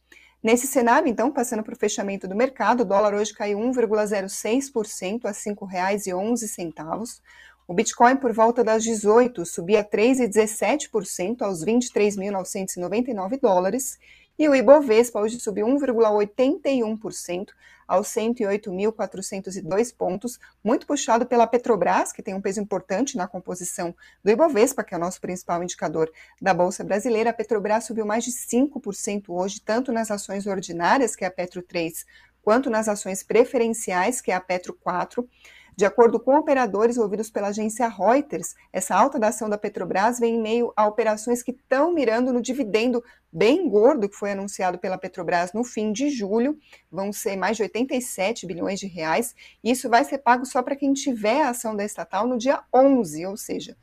Nesse 0.42 0.66
cenário, 0.66 1.08
então, 1.08 1.32
passando 1.32 1.62
para 1.62 1.74
o 1.74 1.78
fechamento 1.78 2.28
do 2.28 2.36
mercado, 2.36 2.82
o 2.82 2.84
dólar 2.84 3.14
hoje 3.14 3.32
caiu 3.34 3.58
1,06% 3.58 5.24
a 5.24 5.30
R$ 5.30 5.34
5,11. 5.34 7.20
O 7.66 7.74
Bitcoin, 7.74 8.16
por 8.16 8.32
volta 8.32 8.62
das 8.62 8.84
18, 8.84 9.44
subia 9.44 9.82
3,17% 9.82 11.42
aos 11.42 11.64
23.999 11.64 13.40
dólares. 13.40 13.98
E 14.38 14.48
o 14.48 14.54
Ibovespa 14.54 15.18
hoje 15.18 15.40
subiu 15.40 15.66
1,81% 15.66 17.48
aos 17.88 18.08
108.402 18.08 19.94
pontos, 19.96 20.38
muito 20.62 20.86
puxado 20.86 21.24
pela 21.24 21.46
Petrobras, 21.46 22.12
que 22.12 22.22
tem 22.22 22.34
um 22.34 22.40
peso 22.40 22.60
importante 22.60 23.16
na 23.16 23.26
composição 23.26 23.94
do 24.22 24.30
Ibovespa, 24.30 24.84
que 24.84 24.92
é 24.94 24.96
o 24.98 25.00
nosso 25.00 25.20
principal 25.20 25.62
indicador 25.62 26.12
da 26.40 26.52
Bolsa 26.52 26.84
Brasileira. 26.84 27.30
A 27.30 27.32
Petrobras 27.32 27.84
subiu 27.84 28.04
mais 28.04 28.24
de 28.24 28.32
5% 28.32 29.24
hoje, 29.28 29.60
tanto 29.60 29.92
nas 29.92 30.10
ações 30.10 30.46
ordinárias, 30.46 31.16
que 31.16 31.24
é 31.24 31.28
a 31.28 31.30
Petro 31.30 31.62
3, 31.62 32.04
quanto 32.46 32.70
nas 32.70 32.88
ações 32.88 33.24
preferenciais, 33.24 34.20
que 34.20 34.30
é 34.30 34.34
a 34.36 34.40
Petro 34.40 34.72
4. 34.72 35.28
De 35.76 35.84
acordo 35.84 36.20
com 36.20 36.36
operadores 36.36 36.96
ouvidos 36.96 37.28
pela 37.28 37.48
agência 37.48 37.88
Reuters, 37.88 38.54
essa 38.72 38.94
alta 38.94 39.18
da 39.18 39.28
ação 39.28 39.50
da 39.50 39.58
Petrobras 39.58 40.20
vem 40.20 40.36
em 40.36 40.40
meio 40.40 40.72
a 40.76 40.86
operações 40.86 41.42
que 41.42 41.50
estão 41.50 41.92
mirando 41.92 42.32
no 42.32 42.40
dividendo 42.40 43.02
bem 43.32 43.68
gordo 43.68 44.08
que 44.08 44.14
foi 44.14 44.30
anunciado 44.30 44.78
pela 44.78 44.96
Petrobras 44.96 45.52
no 45.52 45.64
fim 45.64 45.92
de 45.92 46.08
julho, 46.08 46.56
vão 46.88 47.12
ser 47.12 47.36
mais 47.36 47.56
de 47.56 47.64
87 47.64 48.46
bilhões 48.46 48.78
de 48.78 48.86
reais, 48.86 49.34
e 49.62 49.72
isso 49.72 49.90
vai 49.90 50.04
ser 50.04 50.18
pago 50.18 50.46
só 50.46 50.62
para 50.62 50.76
quem 50.76 50.92
tiver 50.92 51.42
a 51.42 51.50
ação 51.50 51.74
da 51.74 51.84
estatal 51.84 52.28
no 52.28 52.38
dia 52.38 52.62
11, 52.72 53.26
ou 53.26 53.36
seja, 53.36 53.76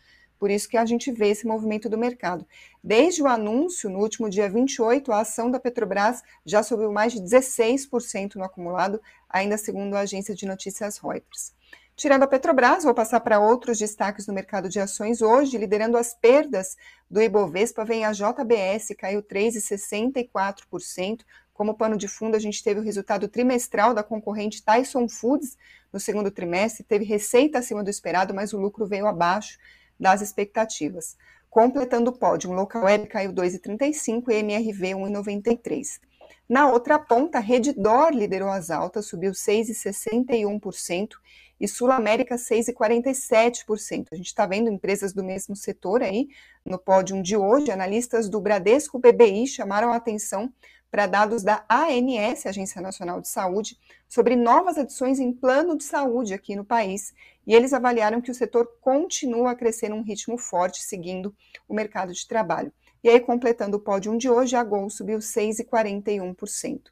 por 0.44 0.52
isso 0.52 0.68
que 0.68 0.76
a 0.76 0.86
gente 0.86 1.10
vê 1.10 1.30
esse 1.30 1.48
movimento 1.48 1.88
do 1.88 1.98
mercado. 1.98 2.46
Desde 2.84 3.24
o 3.24 3.28
anúncio, 3.28 3.90
no 3.90 4.00
último 4.00 4.30
dia 4.30 4.50
28, 4.50 5.10
a 5.14 5.22
ação 5.22 5.50
da 5.50 5.58
Petrobras 5.58 6.22
já 6.46 6.62
subiu 6.62 6.92
mais 6.92 7.14
de 7.14 7.22
16% 7.22 8.36
no 8.36 8.44
acumulado, 8.44 9.02
ainda 9.30 9.58
segundo 9.58 9.96
a 9.96 10.02
agência 10.02 10.36
de 10.36 10.46
notícias 10.46 10.98
Reuters. 10.98 11.54
Tirando 11.96 12.24
a 12.24 12.28
Petrobras, 12.28 12.84
vou 12.84 12.94
passar 12.94 13.22
para 13.22 13.40
outros 13.40 13.80
destaques 13.80 14.28
no 14.28 14.34
mercado 14.34 14.68
de 14.68 14.82
ações 14.82 15.22
hoje, 15.22 15.58
liderando 15.58 15.96
as 15.96 16.14
perdas 16.14 16.76
do 17.10 17.22
Ibovespa, 17.22 17.86
vem 17.86 18.04
a 18.04 18.12
JBS, 18.12 18.94
caiu 18.98 19.24
3,64%. 19.24 21.22
Como 21.54 21.78
pano 21.78 21.96
de 21.96 22.10
fundo, 22.10 22.36
a 22.36 22.40
gente 22.40 22.62
teve 22.62 22.82
o 22.82 22.84
resultado 22.84 23.30
trimestral 23.30 23.94
da 23.94 24.04
concorrente 24.04 24.62
Tyson 24.62 25.08
Foods 25.08 25.58
no 25.94 26.02
segundo 26.02 26.30
trimestre, 26.30 26.84
teve 26.84 27.06
receita 27.06 27.60
acima 27.60 27.82
do 27.82 27.90
esperado, 27.90 28.34
mas 28.34 28.52
o 28.52 28.60
lucro 28.60 28.86
veio 28.86 29.08
abaixo 29.08 29.58
das 30.04 30.22
expectativas. 30.22 31.18
Completando 31.50 32.12
o 32.12 32.14
pódio, 32.14 32.52
Local 32.52 32.84
Web 32.84 33.08
caiu 33.08 33.32
2,35% 33.32 34.30
e 34.30 34.44
MRV 34.44 34.96
1,93%. 34.96 36.02
Na 36.48 36.70
outra 36.70 37.00
ponta, 37.00 37.38
a 37.38 37.42
Redditor 37.42 38.12
liderou 38.12 38.50
as 38.50 38.70
altas, 38.70 39.08
subiu 39.08 39.32
6,61% 39.32 41.16
e 41.60 41.68
Sul 41.68 41.92
América 41.92 42.36
6,47%. 42.36 44.08
A 44.12 44.16
gente 44.16 44.28
está 44.28 44.46
vendo 44.46 44.70
empresas 44.70 45.14
do 45.14 45.24
mesmo 45.24 45.56
setor 45.56 46.04
aí 46.04 46.28
no 46.66 46.78
pódio 46.78 47.22
de 47.24 47.38
hoje. 47.38 47.72
Analistas 47.72 48.28
do 48.28 48.42
Bradesco 48.42 49.00
BBI 49.00 49.48
chamaram 49.48 49.94
a 49.94 49.96
atenção 49.96 50.52
para 50.92 51.08
dados 51.08 51.42
da 51.42 51.66
ANS, 51.68 52.46
Agência 52.46 52.80
Nacional 52.80 53.20
de 53.20 53.28
Saúde, 53.28 53.80
sobre 54.08 54.36
novas 54.36 54.78
adições 54.78 55.20
em 55.20 55.34
plano 55.34 55.76
de 55.76 55.84
saúde 55.84 56.36
aqui 56.36 56.56
no 56.56 56.64
país. 56.64 57.14
E 57.48 57.56
eles 57.56 57.74
avaliaram 57.74 58.22
que 58.22 58.30
o 58.30 58.36
setor 58.36 58.70
continua 58.80 59.52
a 59.52 59.56
crescer 59.56 59.90
num 59.90 60.04
ritmo 60.04 60.38
forte, 60.38 60.84
seguindo 60.84 61.36
o 61.68 61.74
mercado 61.74 62.14
de 62.14 62.28
trabalho. 62.28 62.72
E 63.04 63.10
aí, 63.10 63.20
completando 63.20 63.76
o 63.76 63.80
pódio 63.82 64.18
de 64.18 64.30
hoje, 64.30 64.56
a 64.56 64.64
Gol 64.64 64.90
subiu 64.90 65.20
6,41%. 65.20 66.84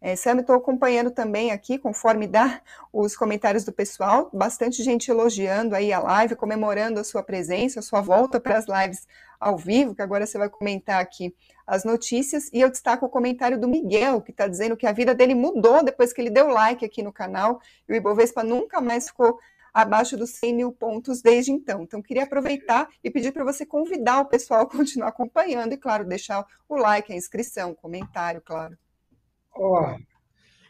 É, 0.00 0.14
Sam, 0.14 0.40
estou 0.40 0.54
acompanhando 0.54 1.10
também 1.10 1.50
aqui, 1.50 1.78
conforme 1.78 2.28
dá 2.28 2.60
os 2.92 3.16
comentários 3.16 3.64
do 3.64 3.72
pessoal, 3.72 4.30
bastante 4.32 4.84
gente 4.84 5.10
elogiando 5.10 5.74
aí 5.74 5.92
a 5.92 5.98
live, 5.98 6.36
comemorando 6.36 7.00
a 7.00 7.04
sua 7.04 7.24
presença, 7.24 7.80
a 7.80 7.82
sua 7.82 8.00
volta 8.00 8.38
para 8.38 8.56
as 8.56 8.66
lives 8.66 9.06
ao 9.40 9.58
vivo, 9.58 9.96
que 9.96 10.02
agora 10.02 10.24
você 10.24 10.38
vai 10.38 10.48
comentar 10.48 11.00
aqui 11.00 11.34
as 11.66 11.82
notícias. 11.82 12.48
E 12.52 12.60
eu 12.60 12.70
destaco 12.70 13.06
o 13.06 13.08
comentário 13.08 13.58
do 13.58 13.66
Miguel, 13.66 14.22
que 14.22 14.30
está 14.30 14.46
dizendo 14.46 14.76
que 14.76 14.86
a 14.86 14.92
vida 14.92 15.12
dele 15.12 15.34
mudou 15.34 15.82
depois 15.82 16.12
que 16.12 16.20
ele 16.20 16.30
deu 16.30 16.46
like 16.48 16.84
aqui 16.84 17.02
no 17.02 17.12
canal 17.12 17.60
e 17.88 17.92
o 17.92 17.96
Ibovespa 17.96 18.44
nunca 18.44 18.80
mais 18.80 19.08
ficou 19.08 19.40
abaixo 19.72 20.16
dos 20.16 20.30
100 20.30 20.54
mil 20.54 20.72
pontos 20.72 21.22
desde 21.22 21.50
então. 21.50 21.82
Então, 21.82 22.02
queria 22.02 22.24
aproveitar 22.24 22.88
e 23.02 23.10
pedir 23.10 23.32
para 23.32 23.44
você 23.44 23.64
convidar 23.64 24.20
o 24.20 24.26
pessoal 24.26 24.62
a 24.62 24.68
continuar 24.68 25.08
acompanhando 25.08 25.72
e, 25.72 25.76
claro, 25.76 26.04
deixar 26.04 26.44
o 26.68 26.76
like, 26.76 27.12
a 27.12 27.16
inscrição, 27.16 27.74
comentário, 27.74 28.42
claro. 28.44 28.76
Ó, 29.54 29.96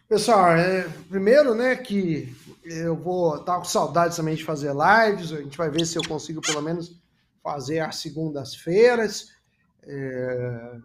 pessoal, 0.09 0.53
é, 0.53 0.89
primeiro, 1.09 1.55
né, 1.55 1.75
que 1.77 2.35
eu 2.65 2.97
vou 2.97 3.37
estar 3.37 3.59
com 3.59 3.65
saudade 3.65 4.17
também 4.17 4.35
de 4.35 4.45
fazer 4.45 4.73
lives. 4.73 5.33
A 5.33 5.43
gente 5.43 5.59
vai 5.59 5.71
ver 5.71 5.85
se 5.87 5.99
eu 5.99 6.07
consigo 6.07 6.41
pelo 6.41 6.63
menos 6.63 7.01
fazer 7.43 7.81
às 7.81 7.97
segundas-feiras. 7.97 9.29
É, 9.85 10.79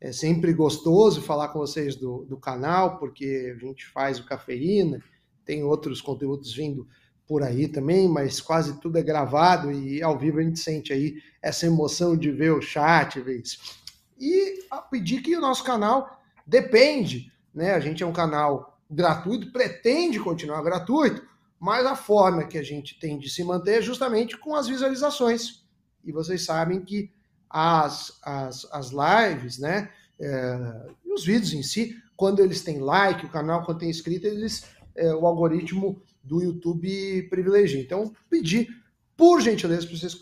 é, 0.00 0.12
sempre 0.12 0.54
gostoso 0.54 1.20
falar 1.20 1.48
com 1.48 1.58
vocês 1.58 1.94
do, 1.94 2.24
do 2.24 2.38
canal, 2.38 2.98
porque 2.98 3.54
a 3.54 3.58
gente 3.58 3.86
faz 3.86 4.18
o 4.18 4.24
cafeína, 4.24 5.02
tem 5.44 5.62
outros 5.62 6.00
conteúdos 6.00 6.54
vindo 6.54 6.88
por 7.30 7.44
aí 7.44 7.68
também, 7.68 8.08
mas 8.08 8.40
quase 8.40 8.80
tudo 8.80 8.98
é 8.98 9.02
gravado 9.04 9.70
e 9.70 10.02
ao 10.02 10.18
vivo 10.18 10.40
a 10.40 10.42
gente 10.42 10.58
sente 10.58 10.92
aí 10.92 11.22
essa 11.40 11.64
emoção 11.64 12.16
de 12.16 12.28
ver 12.32 12.50
o 12.50 12.60
chat, 12.60 13.20
ver 13.20 13.40
isso. 13.40 13.78
E 14.18 14.64
pedir 14.90 15.22
que 15.22 15.36
o 15.36 15.40
nosso 15.40 15.62
canal 15.62 16.20
Depende, 16.50 17.32
né? 17.54 17.74
A 17.74 17.78
gente 17.78 18.02
é 18.02 18.06
um 18.06 18.12
canal 18.12 18.76
gratuito, 18.90 19.52
pretende 19.52 20.18
continuar 20.18 20.60
gratuito, 20.62 21.24
mas 21.60 21.86
a 21.86 21.94
forma 21.94 22.44
que 22.44 22.58
a 22.58 22.62
gente 22.62 22.98
tem 22.98 23.20
de 23.20 23.30
se 23.30 23.44
manter 23.44 23.78
é 23.78 23.82
justamente 23.82 24.36
com 24.36 24.56
as 24.56 24.66
visualizações. 24.66 25.62
E 26.04 26.10
vocês 26.10 26.44
sabem 26.44 26.80
que 26.80 27.08
as, 27.48 28.18
as, 28.24 28.66
as 28.72 28.90
lives, 28.90 29.58
né? 29.58 29.92
É, 30.18 30.90
os 31.04 31.24
vídeos 31.24 31.52
em 31.52 31.62
si, 31.62 31.96
quando 32.16 32.40
eles 32.40 32.62
têm 32.62 32.80
like, 32.80 33.24
o 33.24 33.30
canal 33.30 33.64
quando 33.64 33.78
tem 33.78 33.90
inscrito, 33.90 34.26
eles 34.26 34.66
é, 34.96 35.14
o 35.14 35.24
algoritmo 35.26 36.02
do 36.22 36.42
YouTube 36.42 37.28
privilegia. 37.28 37.80
Então, 37.80 38.12
pedir, 38.28 38.68
por 39.16 39.40
gentileza, 39.40 39.86
para 39.86 39.96
vocês 39.96 40.16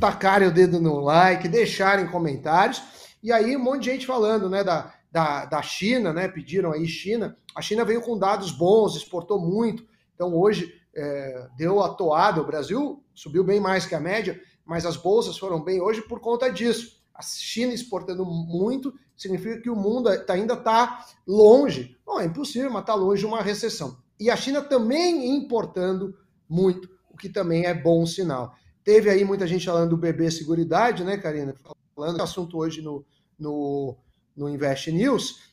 tacarem 0.00 0.48
o 0.48 0.52
dedo 0.52 0.80
no 0.80 1.00
like, 1.00 1.48
deixarem 1.48 2.06
comentários. 2.06 2.82
E 3.22 3.32
aí, 3.32 3.56
um 3.56 3.62
monte 3.62 3.84
de 3.84 3.90
gente 3.90 4.06
falando, 4.06 4.50
né, 4.50 4.62
da, 4.62 4.92
da, 5.14 5.44
da 5.44 5.62
China, 5.62 6.12
né? 6.12 6.26
Pediram 6.26 6.72
aí 6.72 6.88
China. 6.88 7.38
A 7.54 7.62
China 7.62 7.84
veio 7.84 8.02
com 8.02 8.18
dados 8.18 8.50
bons, 8.50 8.96
exportou 8.96 9.38
muito. 9.38 9.86
Então 10.12 10.34
hoje 10.34 10.74
é, 10.92 11.46
deu 11.56 11.80
a 11.80 11.88
toada. 11.90 12.42
O 12.42 12.46
Brasil 12.46 13.00
subiu 13.14 13.44
bem 13.44 13.60
mais 13.60 13.86
que 13.86 13.94
a 13.94 14.00
média, 14.00 14.40
mas 14.64 14.84
as 14.84 14.96
bolsas 14.96 15.38
foram 15.38 15.62
bem 15.62 15.80
hoje 15.80 16.02
por 16.02 16.18
conta 16.18 16.50
disso. 16.50 17.00
A 17.14 17.22
China 17.22 17.72
exportando 17.72 18.26
muito 18.26 18.92
significa 19.16 19.60
que 19.60 19.70
o 19.70 19.76
mundo 19.76 20.10
tá, 20.26 20.32
ainda 20.32 20.54
está 20.54 21.06
longe. 21.24 21.96
Não 22.04 22.18
é 22.18 22.24
impossível, 22.24 22.72
mas 22.72 22.82
está 22.82 22.94
longe 22.94 23.20
de 23.20 23.26
uma 23.26 23.40
recessão. 23.40 23.96
E 24.18 24.30
a 24.30 24.36
China 24.36 24.62
também 24.62 25.36
importando 25.36 26.16
muito, 26.48 26.88
o 27.10 27.16
que 27.16 27.28
também 27.28 27.64
é 27.64 27.74
bom 27.74 28.06
sinal. 28.06 28.54
Teve 28.84 29.10
aí 29.10 29.24
muita 29.24 29.46
gente 29.46 29.66
falando 29.66 29.90
do 29.90 29.96
bebê 29.96 30.30
seguridade, 30.30 31.04
né, 31.04 31.16
Karina? 31.16 31.54
Falando 31.94 32.16
do 32.16 32.22
assunto 32.22 32.58
hoje 32.58 32.82
no, 32.82 33.04
no, 33.38 33.96
no 34.36 34.48
Invest 34.48 34.92
News, 34.92 35.52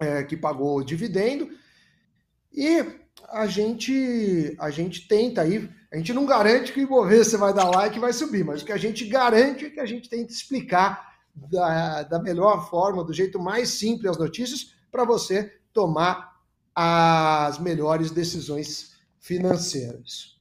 é, 0.00 0.22
que 0.22 0.36
pagou 0.36 0.82
dividendo. 0.82 1.48
E 2.52 2.84
a 3.28 3.46
gente, 3.46 4.56
a 4.58 4.70
gente 4.70 5.06
tenta 5.06 5.42
aí, 5.42 5.68
a 5.92 5.96
gente 5.96 6.12
não 6.12 6.26
garante 6.26 6.72
que 6.72 6.80
o 6.80 6.82
Ibovespa 6.82 7.38
vai 7.38 7.54
dar 7.54 7.70
like 7.70 7.96
e 7.96 8.00
vai 8.00 8.12
subir, 8.12 8.44
mas 8.44 8.62
o 8.62 8.64
que 8.64 8.72
a 8.72 8.78
gente 8.78 9.06
garante 9.06 9.66
é 9.66 9.70
que 9.70 9.80
a 9.80 9.86
gente 9.86 10.08
tenta 10.08 10.32
explicar 10.32 11.12
da, 11.34 12.02
da 12.02 12.18
melhor 12.18 12.68
forma, 12.68 13.04
do 13.04 13.12
jeito 13.12 13.38
mais 13.38 13.70
simples 13.70 14.10
as 14.10 14.18
notícias, 14.18 14.74
para 14.90 15.04
você 15.04 15.52
tomar 15.72 16.31
as 16.74 17.58
melhores 17.58 18.10
decisões 18.10 18.92
financeiras. 19.18 20.40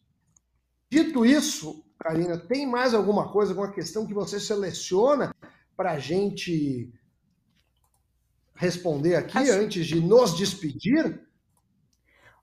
Dito 0.90 1.26
isso, 1.26 1.86
Karina, 2.00 2.38
tem 2.38 2.66
mais 2.66 2.94
alguma 2.94 3.32
coisa, 3.32 3.52
alguma 3.52 3.72
questão 3.72 4.06
que 4.06 4.14
você 4.14 4.40
seleciona 4.40 5.34
para 5.76 5.92
a 5.92 6.00
gente 6.00 6.92
responder 8.56 9.16
aqui 9.16 9.38
Acho... 9.38 9.54
antes 9.54 9.86
de 9.86 10.00
nos 10.00 10.36
despedir? 10.38 11.22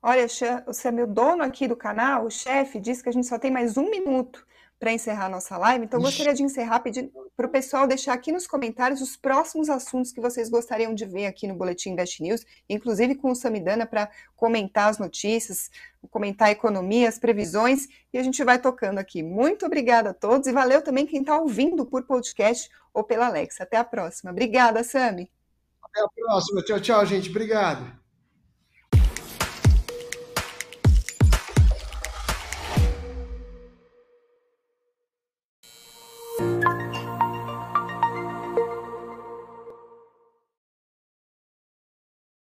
Olha, 0.01 0.25
o 0.65 0.73
Samuel, 0.73 1.07
dono 1.07 1.43
aqui 1.43 1.67
do 1.67 1.75
canal, 1.75 2.25
o 2.25 2.31
chefe, 2.31 2.79
disse 2.79 3.03
que 3.03 3.09
a 3.09 3.11
gente 3.11 3.27
só 3.27 3.37
tem 3.37 3.51
mais 3.51 3.77
um 3.77 3.89
minuto 3.89 4.45
para 4.79 4.93
encerrar 4.93 5.25
a 5.25 5.29
nossa 5.29 5.57
live, 5.57 5.85
então 5.85 5.99
gostaria 5.99 6.33
de 6.33 6.41
encerrar 6.41 6.79
pedindo 6.79 7.11
para 7.39 7.47
o 7.47 7.49
pessoal 7.49 7.87
deixar 7.87 8.11
aqui 8.11 8.33
nos 8.33 8.45
comentários 8.45 8.99
os 8.99 9.15
próximos 9.15 9.69
assuntos 9.69 10.11
que 10.11 10.19
vocês 10.19 10.49
gostariam 10.49 10.93
de 10.93 11.05
ver 11.05 11.25
aqui 11.25 11.47
no 11.47 11.55
Boletim 11.55 11.91
Invest 11.91 12.21
News, 12.21 12.45
inclusive 12.67 13.15
com 13.15 13.31
o 13.31 13.35
Samidana 13.35 13.85
para 13.85 14.11
comentar 14.35 14.89
as 14.89 14.97
notícias, 14.97 15.71
comentar 16.11 16.49
a 16.49 16.51
economia, 16.51 17.07
as 17.07 17.17
previsões, 17.17 17.87
e 18.11 18.17
a 18.17 18.23
gente 18.23 18.43
vai 18.43 18.59
tocando 18.59 18.97
aqui. 18.97 19.23
Muito 19.23 19.65
obrigada 19.65 20.09
a 20.09 20.13
todos 20.13 20.49
e 20.49 20.51
valeu 20.51 20.81
também 20.81 21.05
quem 21.05 21.21
está 21.21 21.39
ouvindo 21.39 21.85
por 21.85 22.03
podcast 22.03 22.69
ou 22.93 23.05
pela 23.05 23.27
Alexa. 23.27 23.63
Até 23.63 23.77
a 23.77 23.85
próxima. 23.85 24.31
Obrigada, 24.31 24.83
Sami. 24.83 25.31
Até 25.81 26.01
a 26.01 26.09
próxima. 26.09 26.61
Tchau, 26.61 26.81
tchau, 26.81 27.05
gente. 27.05 27.29
Obrigado. 27.29 27.98